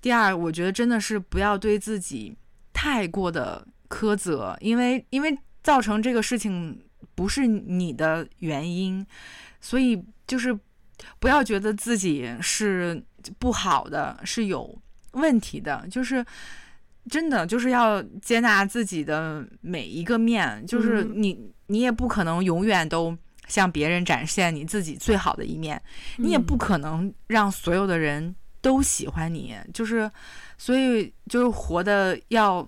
[0.00, 2.36] 第二，我觉得真的是不要对自己
[2.80, 6.80] 太过的苛责，因为因为造成这个事情
[7.16, 9.04] 不是你的原因，
[9.60, 10.56] 所以就是
[11.18, 13.02] 不要觉得自己是
[13.40, 14.80] 不好的，是有
[15.14, 16.24] 问题的，就是
[17.10, 21.36] 真的就是要接纳自己的每一个面，就是你
[21.66, 23.12] 你也不可能永远都
[23.48, 25.82] 向别人展现你自己最好的一面，
[26.18, 30.10] 你也不可能让所有的人都喜欢你，就是，
[30.56, 32.66] 所以就是活的要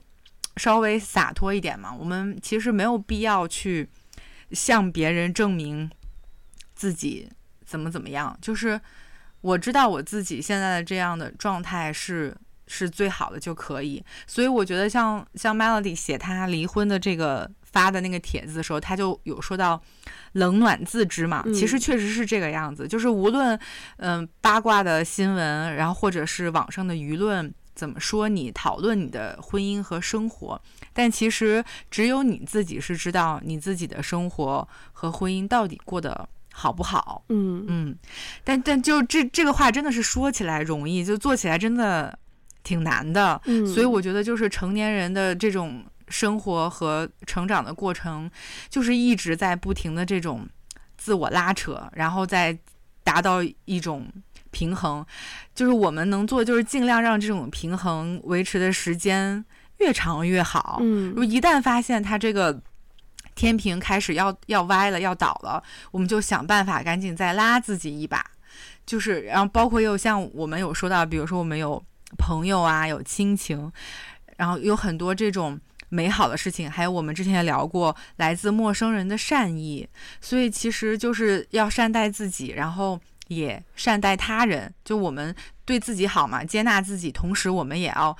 [0.56, 1.92] 稍微洒脱一点嘛。
[1.92, 3.88] 我们其实没有必要去
[4.52, 5.90] 向别人证明
[6.74, 7.30] 自己
[7.64, 8.80] 怎么怎么样，就是
[9.40, 14.04] 我知道我自己现在的这样的状态是是最好的就可以。
[14.26, 17.50] 所以我觉得像像 Melody 写他离婚的这个。
[17.72, 19.80] 发的那个帖子的时候，他就有说到
[20.32, 23.58] 冷暖自知嘛，其实确实是这个样子，嗯、就是无论
[23.98, 30.60] 嗯、呃、八卦的新闻，然后或者是网上的舆论怎么说你，讨论你的婚姻和生活，
[30.92, 37.24] 但其实只有你自己是知道你自己的生活和婚姻到底过得好不好。
[37.28, 37.96] 嗯嗯，
[38.42, 42.18] 但但就这这个话真的是说起来容易，就做起来真的
[42.64, 43.40] 挺难的。
[43.44, 45.84] 嗯，所以我觉得就是成年人的这种。
[46.10, 48.30] 生活和成长的过程，
[48.68, 50.46] 就是一直在不停的这种
[50.98, 52.58] 自我拉扯，然后再
[53.02, 54.06] 达到一种
[54.50, 55.06] 平衡。
[55.54, 59.44] 就是我们能做，就是尽量让这种平衡维持的时间
[59.78, 60.78] 越长越好。
[60.80, 62.60] 嗯，如一旦发现它这个
[63.34, 68.24] 天平开始要要歪了，要倒了，我们就想办法赶紧再拉自己一把。
[68.84, 71.82] 就是，然后包括又像我们有说到，比如说我们有
[72.18, 73.70] 朋友啊，有亲情，
[74.36, 75.58] 然后有很多这种。
[75.90, 79.86] 美好的事情，还有我们之前也聊过来自陌生人的善意，
[80.20, 84.72] 所以其实就是要善待自己，然后也善待他人。
[84.84, 88.16] 就我们对自己好嘛，接纳自己，同时我们也要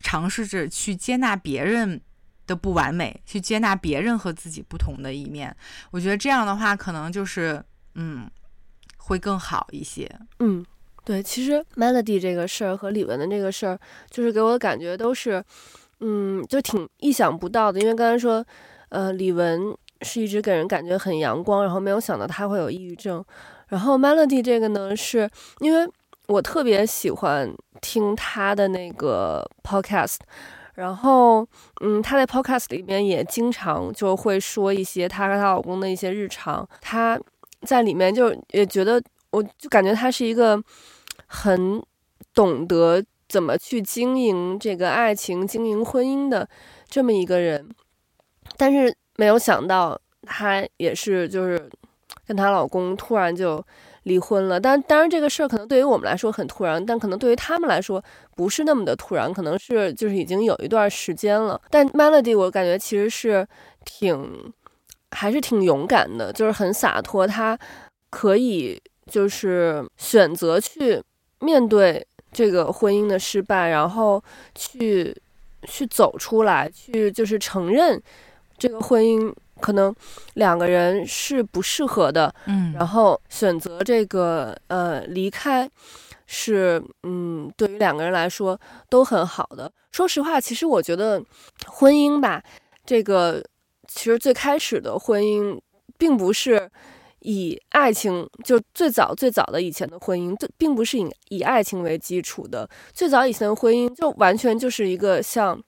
[0.00, 2.00] 尝试着去接纳别人
[2.46, 5.54] 的不完美，去接纳别人和自己不同的一面。
[5.90, 7.62] 我觉得这样的话，可能就是
[7.96, 8.30] 嗯，
[8.96, 10.10] 会更好一些。
[10.38, 10.64] 嗯，
[11.04, 13.78] 对，其实 Melody 这个事儿和李玟的这个事儿，
[14.10, 15.44] 就是给我的感觉都是。
[16.06, 18.44] 嗯，就挺意想不到的，因为刚才说，
[18.90, 23.24] 呃，李玟是一直给人感觉很阳光，然后没有想到她会有抑郁症。
[23.68, 25.90] 然后 Melody 这个呢，是因为
[26.28, 30.18] 我特别喜欢听她的那个 podcast，
[30.74, 31.48] 然后
[31.80, 37.18] 嗯，她在 podcast 里面也经常就会说一些她和她老公的一些日常，她
[37.62, 40.62] 在里面就也觉得，我就感觉她是一个
[41.26, 41.82] 很
[42.34, 43.02] 懂得。
[43.34, 46.48] 怎么去经营这个爱情、经营婚姻的
[46.88, 47.68] 这么一个人，
[48.56, 51.68] 但是没有想到她也是就是
[52.28, 53.60] 跟她老公突然就
[54.04, 54.60] 离婚了。
[54.60, 58.00] 但当然这个事儿可能对于我们来说很突然，但可能对于他们来说
[58.36, 61.60] 不是那么的突然，可能是就是已经有一段时间了。
[61.70, 63.44] 但 Melody 我感觉其实是
[63.84, 64.52] 挺
[65.10, 67.58] 还是挺勇敢的，就是很洒脱，她
[68.10, 71.02] 可以就是选择去
[71.40, 72.06] 面对。
[72.34, 74.22] 这个婚姻的失败，然后
[74.54, 75.16] 去
[75.62, 78.02] 去走出来，去就是承认
[78.58, 79.94] 这个婚姻可能
[80.34, 85.70] 两个人是不适合的，嗯，然后选择这个呃离开
[86.26, 89.70] 是嗯，对于两个人来说都很好的。
[89.92, 91.22] 说实话，其实我觉得
[91.66, 92.42] 婚姻吧，
[92.84, 93.42] 这个
[93.86, 95.58] 其实最开始的婚姻
[95.96, 96.68] 并不是。
[97.24, 102.68] 以爱情就最早最早的以前的婚姻，这并不是以以爱情为基础的。
[102.92, 105.58] 最早以前的婚姻就完全就是一个像，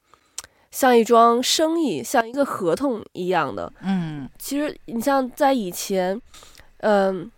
[0.70, 3.72] 像一桩生意，像一个合同一样的。
[3.80, 6.20] 嗯，其实你像在以前，
[6.80, 7.30] 嗯，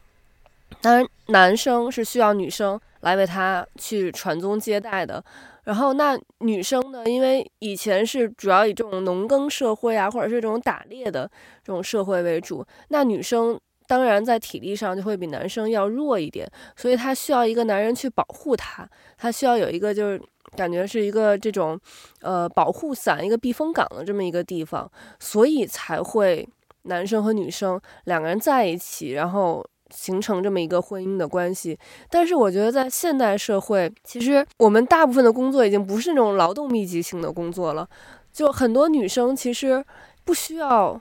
[0.80, 5.24] 当然男生是需要女生来为他去传宗接代的。
[5.62, 11.30] 然后那女生呢，因为以前是主要以这种农耕社会啊，或者是这种打猎的
[11.62, 13.56] 这种社会为主，那女生。
[13.88, 16.46] 当然，在体力上就会比男生要弱一点，
[16.76, 20.22] 所以他需要一个男人去保护他，他需要有一个就是
[20.54, 21.80] 感觉是一个这种，
[22.20, 26.46] 呃，保护伞、一个避风港的这么一个地方，所以才会
[26.82, 31.78] 男生和女生两个人在一起，然后形成这么一个婚姻的关系。
[32.10, 37.88] 但是我觉得在现代社会，其实我们大部分的工作已经不是那种劳动密集型的工作了，
[38.34, 39.82] 就很多女生其实
[40.26, 41.00] 不需要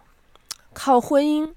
[0.73, 1.51] 靠婚姻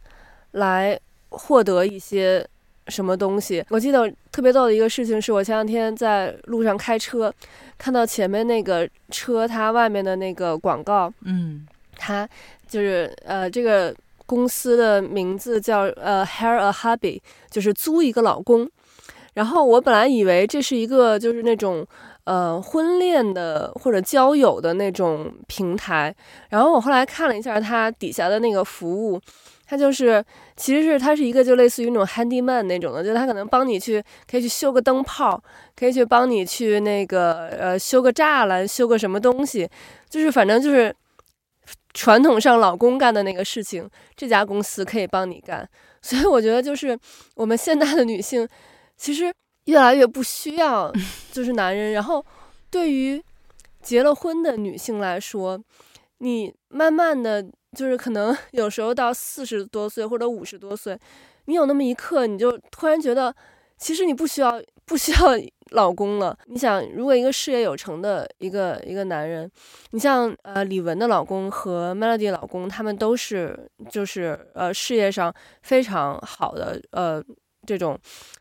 [0.51, 0.99] 来。
[1.31, 2.47] 获得一些
[2.89, 3.65] 什么东西？
[3.71, 7.33] 我记得特别逗的一个事情是，我前两天在路上开车，
[7.79, 11.67] 看到前面那个车，它外面的那个广告，嗯，
[11.97, 12.29] 它
[12.69, 13.95] 就是呃，这个
[14.27, 18.69] 公司的名字叫呃，Hire a Hubby，就是租一个老公。
[19.35, 21.87] 然后我本来以为这是一个就是那种
[22.25, 26.13] 呃婚恋的或者交友的那种平台，
[26.49, 29.21] 然后我后来看了一下它底下的那个服务。
[29.71, 30.23] 他就是，
[30.57, 35.41] 其实是他是一个就类似于那种 handyman 那种的，就是他可能帮你去，可以去修个灯泡，
[35.77, 39.71] 可以去帮你去那个呃修个栅栏，修个什么东西，
[40.09, 40.93] 就是反正就是
[41.95, 45.69] 传统上老公干的那个事情，这家公司可以帮你干。
[46.03, 46.99] 所以我觉得，就是
[47.37, 48.49] 我们现代的女性，
[48.97, 49.33] 其实
[49.67, 50.93] 越来越不需要
[51.31, 51.93] 就是男人。
[51.93, 52.27] 然后，
[52.71, 53.23] 对于
[53.81, 55.63] 结了婚的女性来说，
[56.19, 57.47] 你慢慢的
[57.77, 60.99] 就是可能 有时候到四十多岁或者五十多岁，
[61.47, 63.35] 你有那么一刻，你就突然觉得，
[63.79, 65.19] 其实你不需要不需要
[65.71, 66.37] 老公了。
[66.47, 69.49] 你想，如果一个事业有成的一个一个男人，
[69.93, 77.23] 你像呃李玟的老公和 Melody 老公，他们都是就是呃事业上非常好的呃
[77.65, 77.97] 这种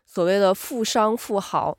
[0.06, 1.78] 所谓的富商富豪。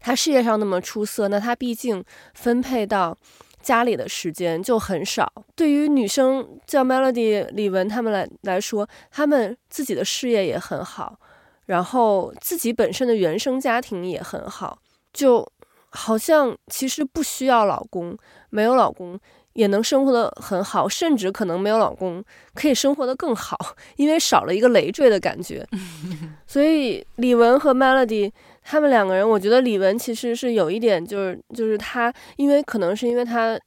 [0.00, 3.16] 他事业上那么出色，那他毕竟分配到
[3.62, 5.30] 家里的时间就很少。
[5.54, 11.18] 对于女生叫 Melody、李玟他们来来说，他们自己的事业也很好，
[11.66, 14.78] 然后自己本身的原生家庭也很好，
[15.12, 15.46] 就
[15.90, 18.16] 好像其实不需要老公，
[18.50, 19.18] 没有老公
[19.54, 23.56] 也能生活的很好，甚至可能没有老公可以生活的更好，
[23.96, 25.66] 因为少了一个累赘的感觉。
[26.46, 28.32] 所以李玟和 Melody。
[28.70, 33.58] 他们两个人，我觉得李玟其实是有一点，就是就是她，因为可能是因为她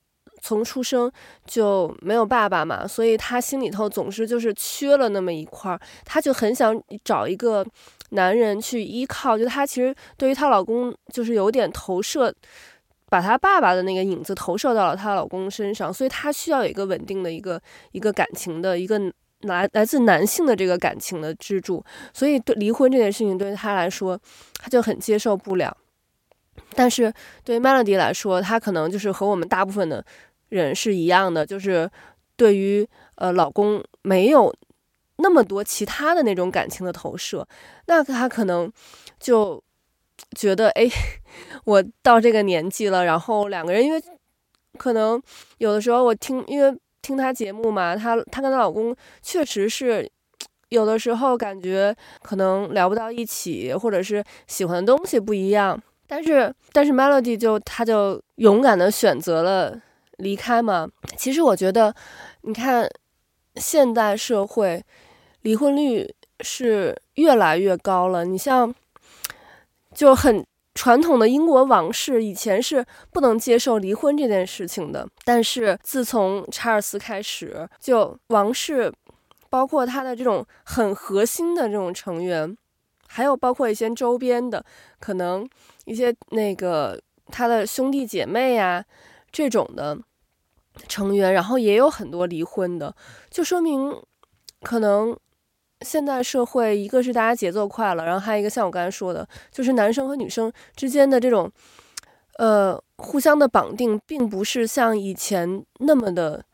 [0.43, 1.11] 从出生
[1.47, 7.65] 就没有爸爸嘛，所以她心里头总是就是缺了那么一块儿，她就很想找一个
[8.11, 9.35] 男人去依靠。
[9.35, 12.31] 就她其实对于她老公就是有点投射，
[13.09, 17.59] 把她爸爸的那个影子投射到了她老公身上，所以她需要有一个稳定的一个
[17.91, 19.11] 一个感情的一个。
[19.43, 21.83] 来来自男性的这个感情的支柱，
[22.13, 24.19] 所以对离婚这件事情对于他来说，
[24.59, 25.75] 他就很接受不了。
[26.75, 27.11] 但是
[27.43, 30.05] 对 Melody 来说，他可能就是和我们大部分的
[30.49, 31.89] 人是一样的，就是
[32.35, 34.53] 对于呃老公没有
[35.17, 37.47] 那么多其他的那种感情的投射，
[37.87, 38.71] 那他可能
[39.19, 39.61] 就
[40.35, 40.87] 觉得，哎，
[41.65, 44.01] 我到这个年纪了，然后两个人因为
[44.77, 45.21] 可能
[45.57, 46.77] 有的时候我听因为。
[47.01, 50.09] 听她节目嘛，她她跟她老公确实是
[50.69, 55.81] 有的时候感觉可能聊不到一起，或者是喜欢的东西不一样。
[56.07, 59.81] 但是但是 Melody 就她就勇敢的选择了
[60.17, 60.87] 离开嘛。
[61.17, 61.93] 其实我觉得，
[62.41, 62.89] 你看
[63.55, 64.83] 现代社会
[65.41, 68.25] 离婚率是越来越高了。
[68.25, 68.73] 你像
[69.93, 70.45] 就很。
[70.73, 78.91] 传统的英国王室以前是不能接受离婚这件事情的，但是自从查尔斯开始，就王室，
[79.49, 82.57] 包括他的这种很核心的这种成员，
[83.07, 84.63] 还有包括一些周边的，
[84.99, 85.47] 可能
[85.85, 88.83] 一些那个他的兄弟姐妹呀
[89.29, 89.99] 这种的
[90.87, 92.95] 成员，然后也有很多离婚的，
[93.29, 93.93] 就说明
[94.61, 95.17] 可能。
[95.81, 101.51] 现代社会，一个是大家节奏快了，然后还有一个像我刚才说的，就是男生和女生之间的这种，
[102.37, 106.45] 呃，互相的绑定，并不是像以前那么的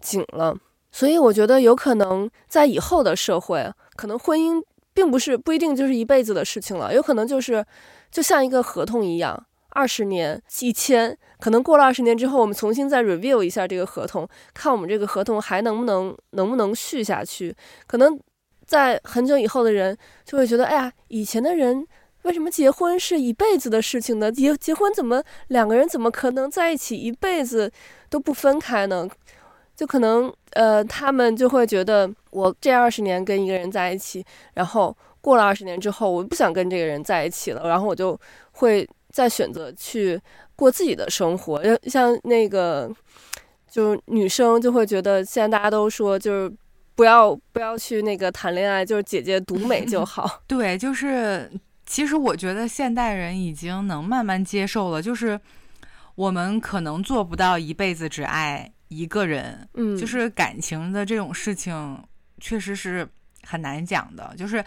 [0.00, 0.56] 紧了。
[0.92, 4.62] 所以我觉得有可能在以后的社会，可能婚姻
[4.92, 7.64] 并不是不一定就是一辈子的事情了，有可能就是
[8.10, 17.56] 就像一个合同一样，二十年一签，可能过了二十年之后，我们重新再 review 一下这个合同，看我们这个合同还能不能能不能续下去，
[17.86, 18.20] 可能。
[18.66, 21.86] 在很久以后的人就会觉得，哎呀，以前的人
[22.22, 24.32] 为什么结婚是一辈子的事情呢？
[24.32, 27.70] 结结婚怎么两个人怎么可能在一起一辈子
[28.08, 29.06] 都不分开呢？
[29.76, 38.18] 就可能呃，他们就会觉得，我这二十年跟一个人在一起，然后过了二十年之后，我不想跟这个人在一起了，然后我就
[38.52, 40.20] 会再选择去
[40.56, 41.62] 过自己的生活。
[41.88, 42.90] 像那个，
[43.70, 46.52] 就女生就会觉得，现在大家都说就是。
[46.94, 50.42] 不要不要去那个谈恋爱，就是姐姐独美就好。
[50.46, 51.50] 对，就是
[51.84, 55.38] 其实我觉得现代人已经能慢慢接受了，就是
[56.14, 62.00] 我们可能做不到一辈子只爱一个人，嗯，就是感情的这种事情
[62.40, 63.08] 确实是
[63.42, 64.32] 很难讲的。
[64.36, 64.64] 就是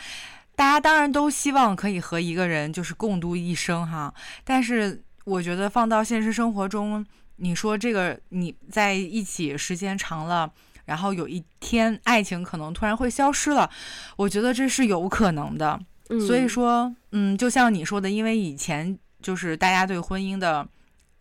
[0.56, 4.14] 大家当然都希望可以和一个人就是共度一生哈，
[4.44, 7.06] 但是我觉得放到现实生活中，
[7.38, 10.52] 你说这个你在一起时间长了。
[10.88, 13.70] 然后有一天，爱情可能突然会消失了，
[14.16, 15.78] 我觉得这是有可能的。
[16.10, 20.66] 嗯，所以说，嗯，就像你说的，因为以前就是大家对婚姻的，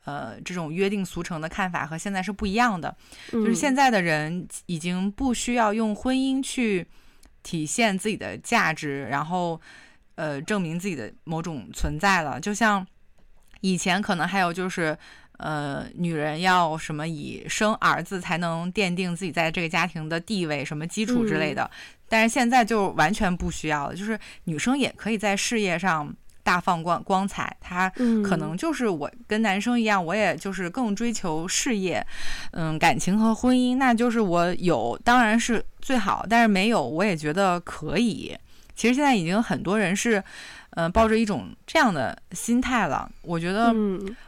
[0.04, 2.96] 呃，这种约定俗成的看法和现在是不一样的。
[3.32, 6.86] 就是现在的人已经不需要用婚姻去
[7.42, 9.60] 体现自己的价值，然后，
[10.14, 12.40] 呃，证明自己的某种存在了。
[12.40, 12.86] 就像
[13.62, 14.96] 以前可能还有就是。
[15.38, 21.62] 呃，女人要什么以生儿子才能奠定自己在这个家庭的地位，什么基础之类的。
[21.64, 21.70] 嗯、
[22.08, 27.90] 但是现在就完全不需要了，就是女生也可以在事业上大放光光彩，她
[28.24, 32.06] 可能就是我跟男生一样，我也就是更追求事业，
[32.52, 38.36] 嗯，感情和婚姻，那就是我有当然是最好，但是没有我也觉得可以。
[38.76, 40.22] 其实现在已经很多人是，
[40.76, 43.10] 嗯、呃，抱着一种这样的心态了。
[43.22, 43.74] 我觉得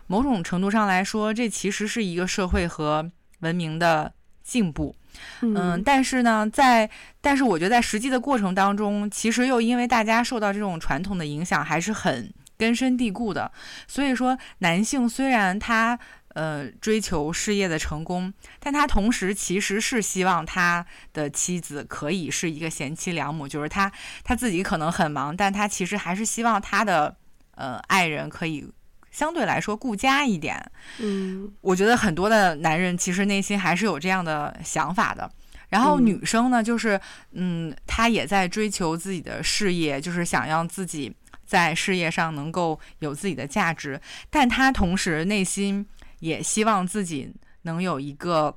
[0.06, 4.94] 某种程度上来说，这其实是一个社会和文明的进步。
[5.42, 6.88] 嗯，嗯，但是呢，在
[7.20, 13.50] 但是我觉得在实际的过程当中，其实又因为大家受到这种传统的影响，还是很根深蒂固的。
[13.86, 15.98] 所以说，男性虽然他
[16.38, 23.90] 呃追求事业的成功，但他同时其实是希望他的妻子可以是一个贤妻良母，就是他
[24.22, 27.16] 他自己可能很忙，但他其实还是希望他的
[27.56, 28.70] 呃爱人可以。
[29.10, 30.64] 相对来说顾家一点，
[30.98, 35.28] 嗯，我觉得很多的男人其实内心还是有这样的想法的。
[35.70, 37.00] 然后女生呢，就是
[37.32, 41.12] 嗯，她也在追求自己的事业，就是想要自己
[41.44, 45.84] 在事业上能够有自己的价值，但她同时内心
[46.20, 48.56] 也希望自己能有一个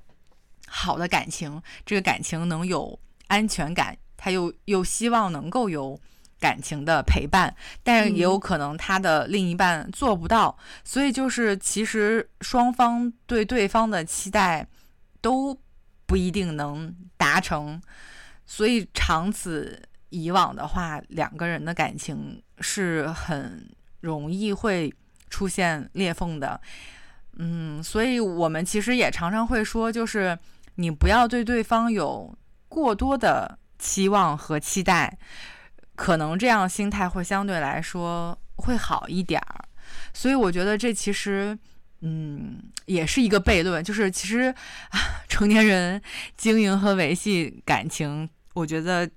[0.68, 6.00] 好的感情，这个感情能有安全感，他又又希望能够有。
[6.42, 14.68] 感情的陪伴，但是也有可能他的另一半做不到，嗯、所以就是其实双方对对方的期待
[15.22, 15.56] 都
[16.08, 17.80] 不一定能达成，
[18.44, 24.92] 所以长此以往的话，两个人的感情是很容易会
[25.30, 26.60] 出现裂缝的。
[27.38, 30.38] 嗯，所以我们其实也常常会说，就是
[30.76, 35.18] 你不要对对方有过多的期望和期待。
[35.94, 39.64] 可能这样心态会相对来说会好一点儿，
[40.14, 41.56] 所以我觉得这其实，
[42.00, 43.84] 嗯，也是一个悖论。
[43.84, 44.54] 就是其实
[44.90, 46.02] 啊，成年人
[46.36, 49.08] 经营和维系感情，我觉得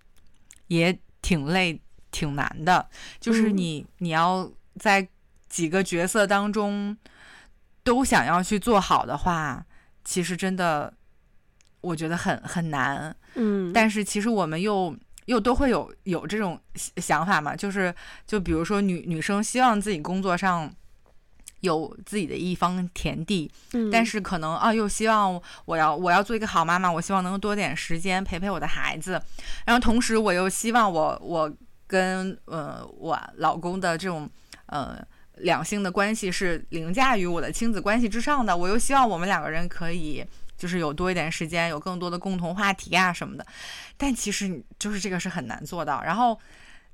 [0.66, 2.86] 也挺累、挺难的。
[3.18, 5.08] 就是你你要在
[5.48, 6.94] 几个角色当中
[7.85, 9.64] 都想要去做好的话，
[10.03, 10.93] 其实真的
[11.80, 13.14] 我觉得很很难。
[13.35, 14.97] 嗯，但是其实我们又。
[15.26, 16.61] 又都会有有这种
[16.99, 17.95] 想法嘛，就是
[18.26, 20.70] 就比如说女女生希望自己工作上
[21.61, 29.12] 有自己的一方田地，嗯，但是可能啊又希望我要我要做一个好妈妈，我希望能够多点时间陪陪我的孩子，
[29.64, 31.51] 然后同时我又希望我我
[31.87, 34.28] 跟呃我老公的这种
[34.66, 35.03] 呃
[35.37, 40.24] 两性的关系是凌驾于我的亲子关系之上的，我又希望我们两个人可以。
[40.57, 43.45] 就是有多一点时间，有更多的共同话题啊什么的，
[43.97, 46.01] 但其实就是这个是很难做到。
[46.05, 46.39] 然后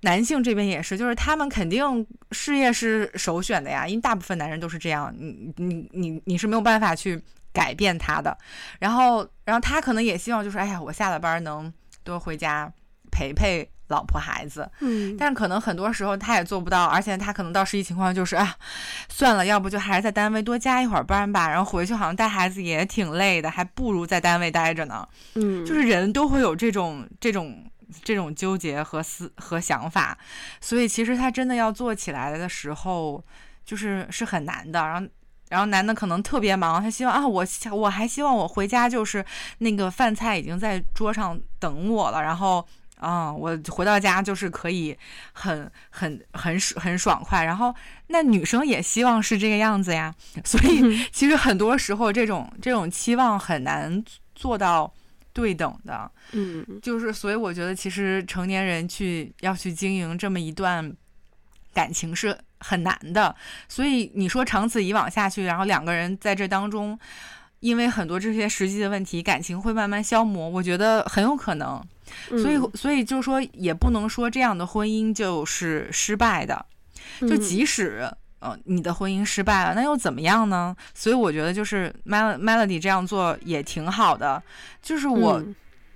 [0.00, 7.22] 男性这边也是，就是他们肯定事业是首选的呀，因为大部分男人都是这样，你你你你是没有办法去
[7.52, 8.36] 改变他的。
[8.78, 11.72] 然后然后他可能也希望就是，哎呀，我下了班能
[12.02, 12.72] 多回家
[13.12, 13.70] 陪陪。
[13.90, 18.56] 老婆孩子，嗯，但是可能很多时候他也做不到，而且他可能到实际情况就是啊，
[19.08, 25.06] 算了，要不就还是在单位多加一会儿班吧，然后回去好像带孩子也挺累的，还不如在单位待着呢。
[25.34, 27.64] 嗯，就是人都会有这种这种
[28.04, 30.16] 这种纠结和思和想法，
[30.60, 33.22] 所以其实他真的要做起来的时候，
[33.64, 34.80] 就是是很难的。
[34.86, 35.08] 然后
[35.48, 39.24] 然后男的可能特别忙，他希望啊，我我还希望我回家就是
[39.58, 42.64] 那个饭菜已经在桌上等我了，然后。
[43.00, 44.96] 啊、哦，我回到家就是可以
[45.32, 47.74] 很很很爽很爽快，然后
[48.08, 54.92] 那女生也希望是这个样子呀， 所以其实很多时候这种这种期望很难做到
[55.32, 60.92] 对等的，嗯，就是所以我觉得其实成年人去要去经营这么一段
[61.72, 63.34] 感情是很难的，
[63.66, 66.98] 所以你说长此以往下去，然后两个人在这当中，
[67.60, 71.82] 因为很多这些实际的问题，感情会慢慢消磨，我觉得很有可能。
[72.28, 76.64] 所以，所以就是说，也不能说这样的婚姻就是失败的。
[77.20, 78.08] 就即使
[78.38, 80.74] 呃你的婚姻失败了，那又怎么样呢？
[80.94, 84.42] 所以我觉得就是 Melody 这样做也挺好的。
[84.80, 85.42] 就是我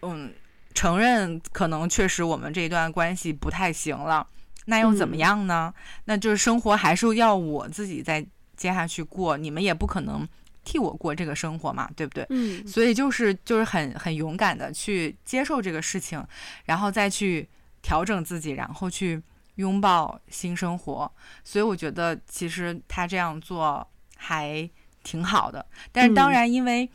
[0.03, 0.33] 嗯
[0.75, 4.27] 承认，可能确实我们这一段关系不太行了，
[4.67, 5.73] 那又怎么样呢？
[6.07, 8.25] 那就是生活还是要我自己再
[8.57, 10.27] 接下去过，你们也不可能。
[10.65, 12.27] 替我过这个生活嘛，对不对？
[12.31, 16.25] 嗯，所以就是就是很很勇敢的去接受这个事情，
[16.65, 17.49] 然后再去
[17.83, 19.23] 调整自己，然后去
[19.57, 21.12] 拥抱新生活。
[21.45, 23.87] 所以我觉得其实他这样做
[24.17, 24.69] 还
[25.03, 25.65] 挺好的。
[25.93, 26.91] 但是当然，因为。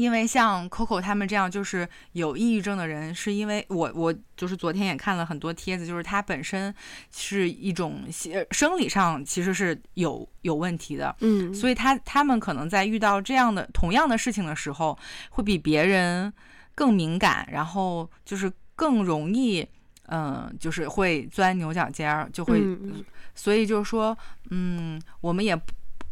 [0.00, 6.74] 因为像 Coco 他们这样就是有抑郁症的人，是因为我我就是昨天也看了很多帖子，就是他本身
[7.14, 8.04] 是一种
[8.50, 14.98] 生理上其实是有有问题的，嗯，所以他他们可能在遇到这样的同样的事情的时候，
[15.28, 16.32] 会比别人
[16.74, 19.60] 更敏感，然后就是更容易
[20.06, 24.16] 嗯、呃，就是会钻牛角尖儿，就会，嗯、所以就是说，
[24.50, 25.54] 嗯，我们也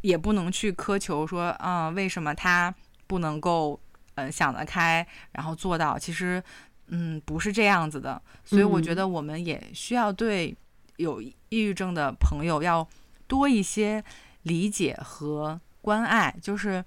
[0.03, 2.74] 也不能去苛求说，啊、呃，为什么他
[3.09, 3.81] 不能够，
[4.15, 5.99] 呃，想得开，然后做到？
[5.99, 6.41] 其实，
[6.87, 8.23] 嗯，不是这样子的。
[8.45, 10.57] 所以我觉得我们也需要对
[10.99, 12.87] 有抑郁症的朋友要
[13.27, 14.05] 多一些
[14.43, 16.85] 理解和关爱，就是，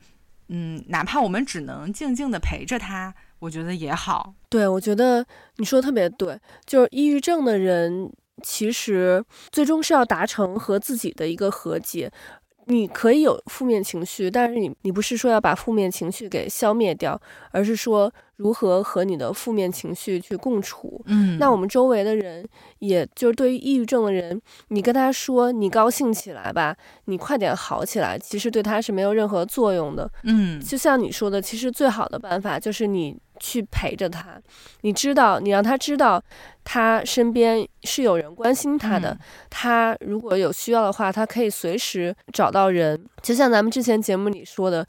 [0.47, 3.13] 嗯，哪怕我们只能静静的陪着他。
[3.39, 8.07] 我觉得也好，对，我觉得你说的特别对，就是抑郁症的人
[8.43, 12.11] 其实最终是要达成和自己的一个和解。
[12.71, 17.19] 你可以有负面情绪，但是你你不是说要把负面情绪给消灭掉，
[17.51, 21.01] 而是说如何和你的负面情绪去共处。
[21.07, 22.47] 嗯，那我们周围的人，
[22.79, 26.73] 也就是对于抑郁症的人，你跟他说你高兴起来吧，
[27.05, 30.09] 你快点好起来，其实对他是没有任何作用的。
[30.23, 33.17] 嗯，就像你说的，其实最好的办法就是你。
[33.43, 34.39] 去陪着他，
[34.81, 36.23] 你知道，你让他知道，
[36.63, 39.09] 他身边是有人关心他的。
[39.09, 39.19] 嗯、
[39.49, 43.03] 他如果有需要的话，他可以随时找到人。
[43.23, 44.85] 就像咱们之前节目里说的，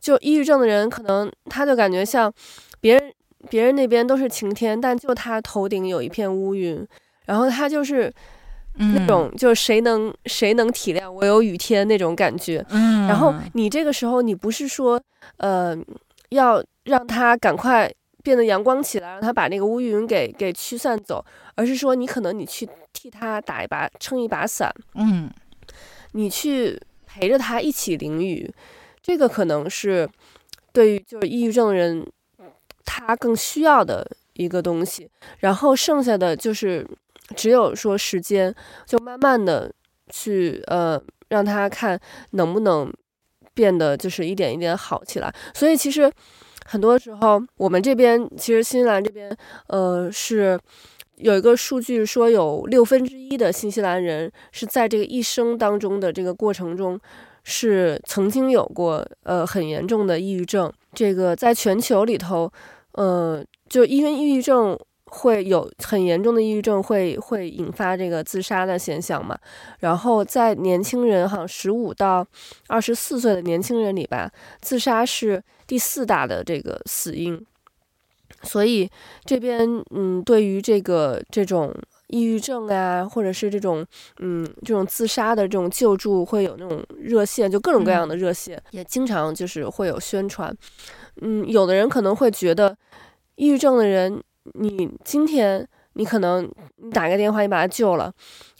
[0.00, 2.32] 就抑郁症的人，可能他就感觉像
[2.80, 3.12] 别人，
[3.50, 6.86] 别人那边都是晴天，但就他头顶有一片乌云，
[7.24, 8.12] 然后他就是
[8.74, 12.64] 那种，嗯、就是谁能谁能体谅我有雨天那种感觉。
[12.70, 15.02] 嗯，然后你这个时候，你不是说，
[15.38, 15.76] 呃。
[16.30, 21.24] 要让他赶快变得阳光起来，让他把那个乌云给给驱散走，
[21.54, 25.30] 而是说你可能你去替他打一把撑一把伞，嗯，
[26.12, 28.52] 你去陪着他一起淋雨，
[29.02, 30.08] 这个可能是
[30.72, 32.06] 对于就是抑郁症人
[32.84, 35.10] 他更需要的一个东西。
[35.40, 36.86] 然后剩下的就是
[37.34, 38.54] 只有说时间，
[38.86, 39.72] 就慢慢的
[40.08, 42.92] 去呃让他看能不能。
[43.54, 46.12] 变得就是一点一点好起来，所以其实
[46.66, 49.36] 很多时候我们这边其实新西兰这边，
[49.68, 50.58] 呃，是
[51.16, 57.00] 有一个数据说有六分之一的新西兰人是在这个一生当中的这个过程中
[57.44, 60.72] 是曾经有过呃很严重的抑郁症。
[60.92, 62.50] 这个在全球里头，
[62.92, 64.78] 呃，就因为抑郁症。
[65.16, 69.36] 会有很严重的抑郁症，会会引发这个自杀的现象嘛？
[69.80, 72.26] 然后在年轻人，好像十五到
[72.68, 77.44] 二十四岁的年轻人里吧，自杀是第四大的这个死因。
[78.42, 78.88] 所以
[79.24, 81.74] 这边，嗯，对于这个这种
[82.08, 83.84] 抑郁症啊，或者是这种，
[84.18, 90.54] 嗯，这种自杀的这种救助，会有那种热线，就各种各样的热线，也经常就是会有宣传。
[91.22, 92.76] 嗯，有的人可能会觉得，
[93.36, 94.22] 抑郁症的人。
[94.54, 98.12] 你今天你可能你打个电话，你把他救了，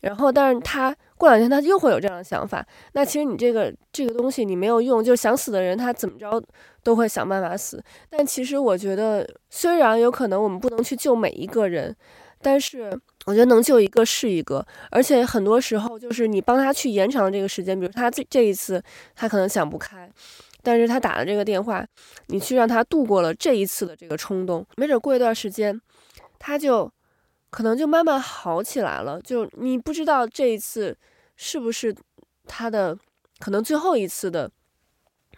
[0.02, 6.42] 然后但是他过两天他又会有这样的想法，那其实你这个这个东西你没有用，就是想死的人他怎么着
[6.82, 7.82] 都会想办法死。
[8.08, 11.94] 但其实我觉得，虽然有可能我们不能去救每一个人，
[12.40, 12.90] 但是
[13.26, 18.82] 我觉得能救一个是一个，而且很多时候就是你帮他去延长这个时间，比如他这这一次
[19.14, 20.10] 他可能想不开。
[20.66, 21.86] 但是他打了这个电话，
[22.26, 25.80] 你去让他度过了这一次的这个冲动，没准过一段时间，
[26.40, 26.92] 他就
[27.50, 29.22] 可能就慢慢好起来了。
[29.22, 30.98] 就你不知道这一次
[31.36, 31.94] 是不是
[32.48, 32.98] 他的
[33.38, 34.50] 可能最后一次的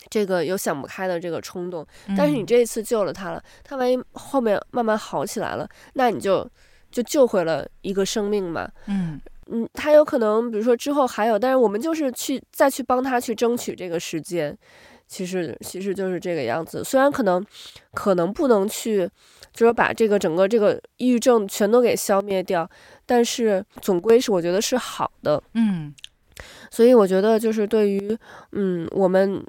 [0.08, 6.50] 这个有想不开的这个冲动，但是你这一次救了他了，他万一后面慢慢好起来了，那你就
[6.90, 8.66] 就救回了一个生命嘛。
[8.86, 9.20] 嗯
[9.50, 14.56] 嗯，他有可能比如说之后还有，但是我们就是去再去帮他去争取这个时间。
[15.08, 17.44] 其实其实就是这个样子，虽然可能
[17.94, 19.08] 可能不能去，
[19.54, 22.68] 就是把这个整个这个抑郁症全都给消灭掉，
[23.06, 25.42] 但是总归是我觉得是好的。
[25.54, 25.94] 嗯，
[26.70, 28.16] 所以我觉得就是对于
[28.52, 29.42] 嗯我们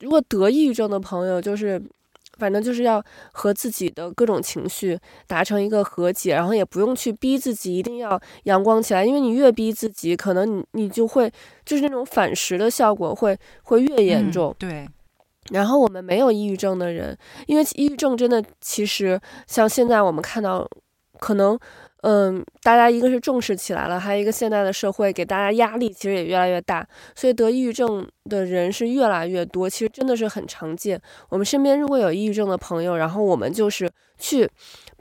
[0.00, 1.80] 如果得抑郁症的朋友，就是
[2.36, 11.30] 反正就是要和自己的各种情绪达成一个和解，然后也不用去逼自己一定要阳光起来，因为你越逼自己，可能你你就会
[11.64, 14.50] 就是那种反噬的效果会会越严重。
[14.50, 14.88] 嗯，对。
[15.50, 17.16] 然后我们没有抑郁症的人，
[17.46, 20.68] 因为抑郁症真的其实像现在我们看到，
[21.20, 21.56] 可能
[22.02, 31.00] 嗯，大家一个是重视起来了，还有一个现在的社会给大家压力其实也越来越大，所以得抑郁症的人是越来越多，其实真的是很常见。
[31.28, 34.48] 我们身边如果有抑郁症的朋友，然后我们就是去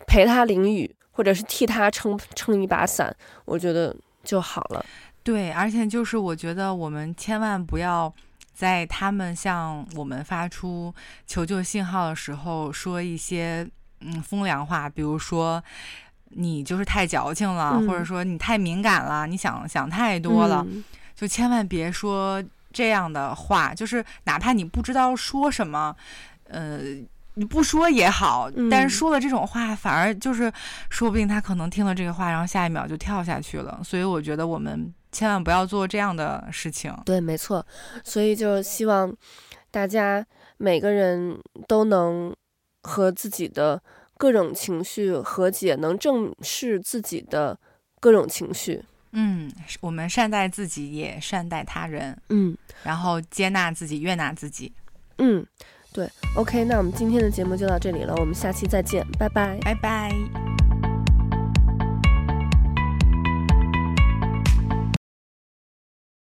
[0.07, 3.15] 陪他淋雨，或者是替他撑撑一把伞，
[3.45, 4.85] 我觉得就好了。
[5.23, 8.13] 对，而且就是我觉得我们千万不要。
[8.55, 10.95] 在他们向我们发出
[11.27, 13.69] 求救信号的时候，说一些
[13.99, 15.61] 嗯风凉话，比如说
[16.35, 20.83] 你就是太矫情了，嗯、或者说你太敏感了，你想想太多了，嗯、
[21.15, 23.73] 就千万别说这样的话。
[23.73, 25.95] 就是哪怕你不知道说什么，
[26.49, 26.79] 呃，
[27.35, 30.51] 你不说也好，嗯、但是说了这种话，反而就是
[30.89, 33.79] 说不定他可能听了这个话，然后下一秒就跳下去了。
[33.83, 36.93] 所以我觉得我们千万不要做这样的事情。
[37.05, 37.65] 对，没错。
[38.03, 39.13] 所以就希望
[39.71, 40.25] 大家
[40.57, 42.35] 每个人都能
[42.83, 43.81] 和自己的
[44.17, 47.57] 各种情绪和解，能正视自己的
[47.99, 48.83] 各种情绪。
[49.11, 49.51] 嗯，
[49.81, 52.17] 我们善待自己，也善待他人。
[52.29, 54.73] 嗯，然后接纳自己，悦纳自己。
[55.17, 55.45] 嗯。
[55.93, 56.05] 对
[56.35, 60.74] ，OK，那我们今天的节目就到这里了，我们下期再见，拜拜，拜拜。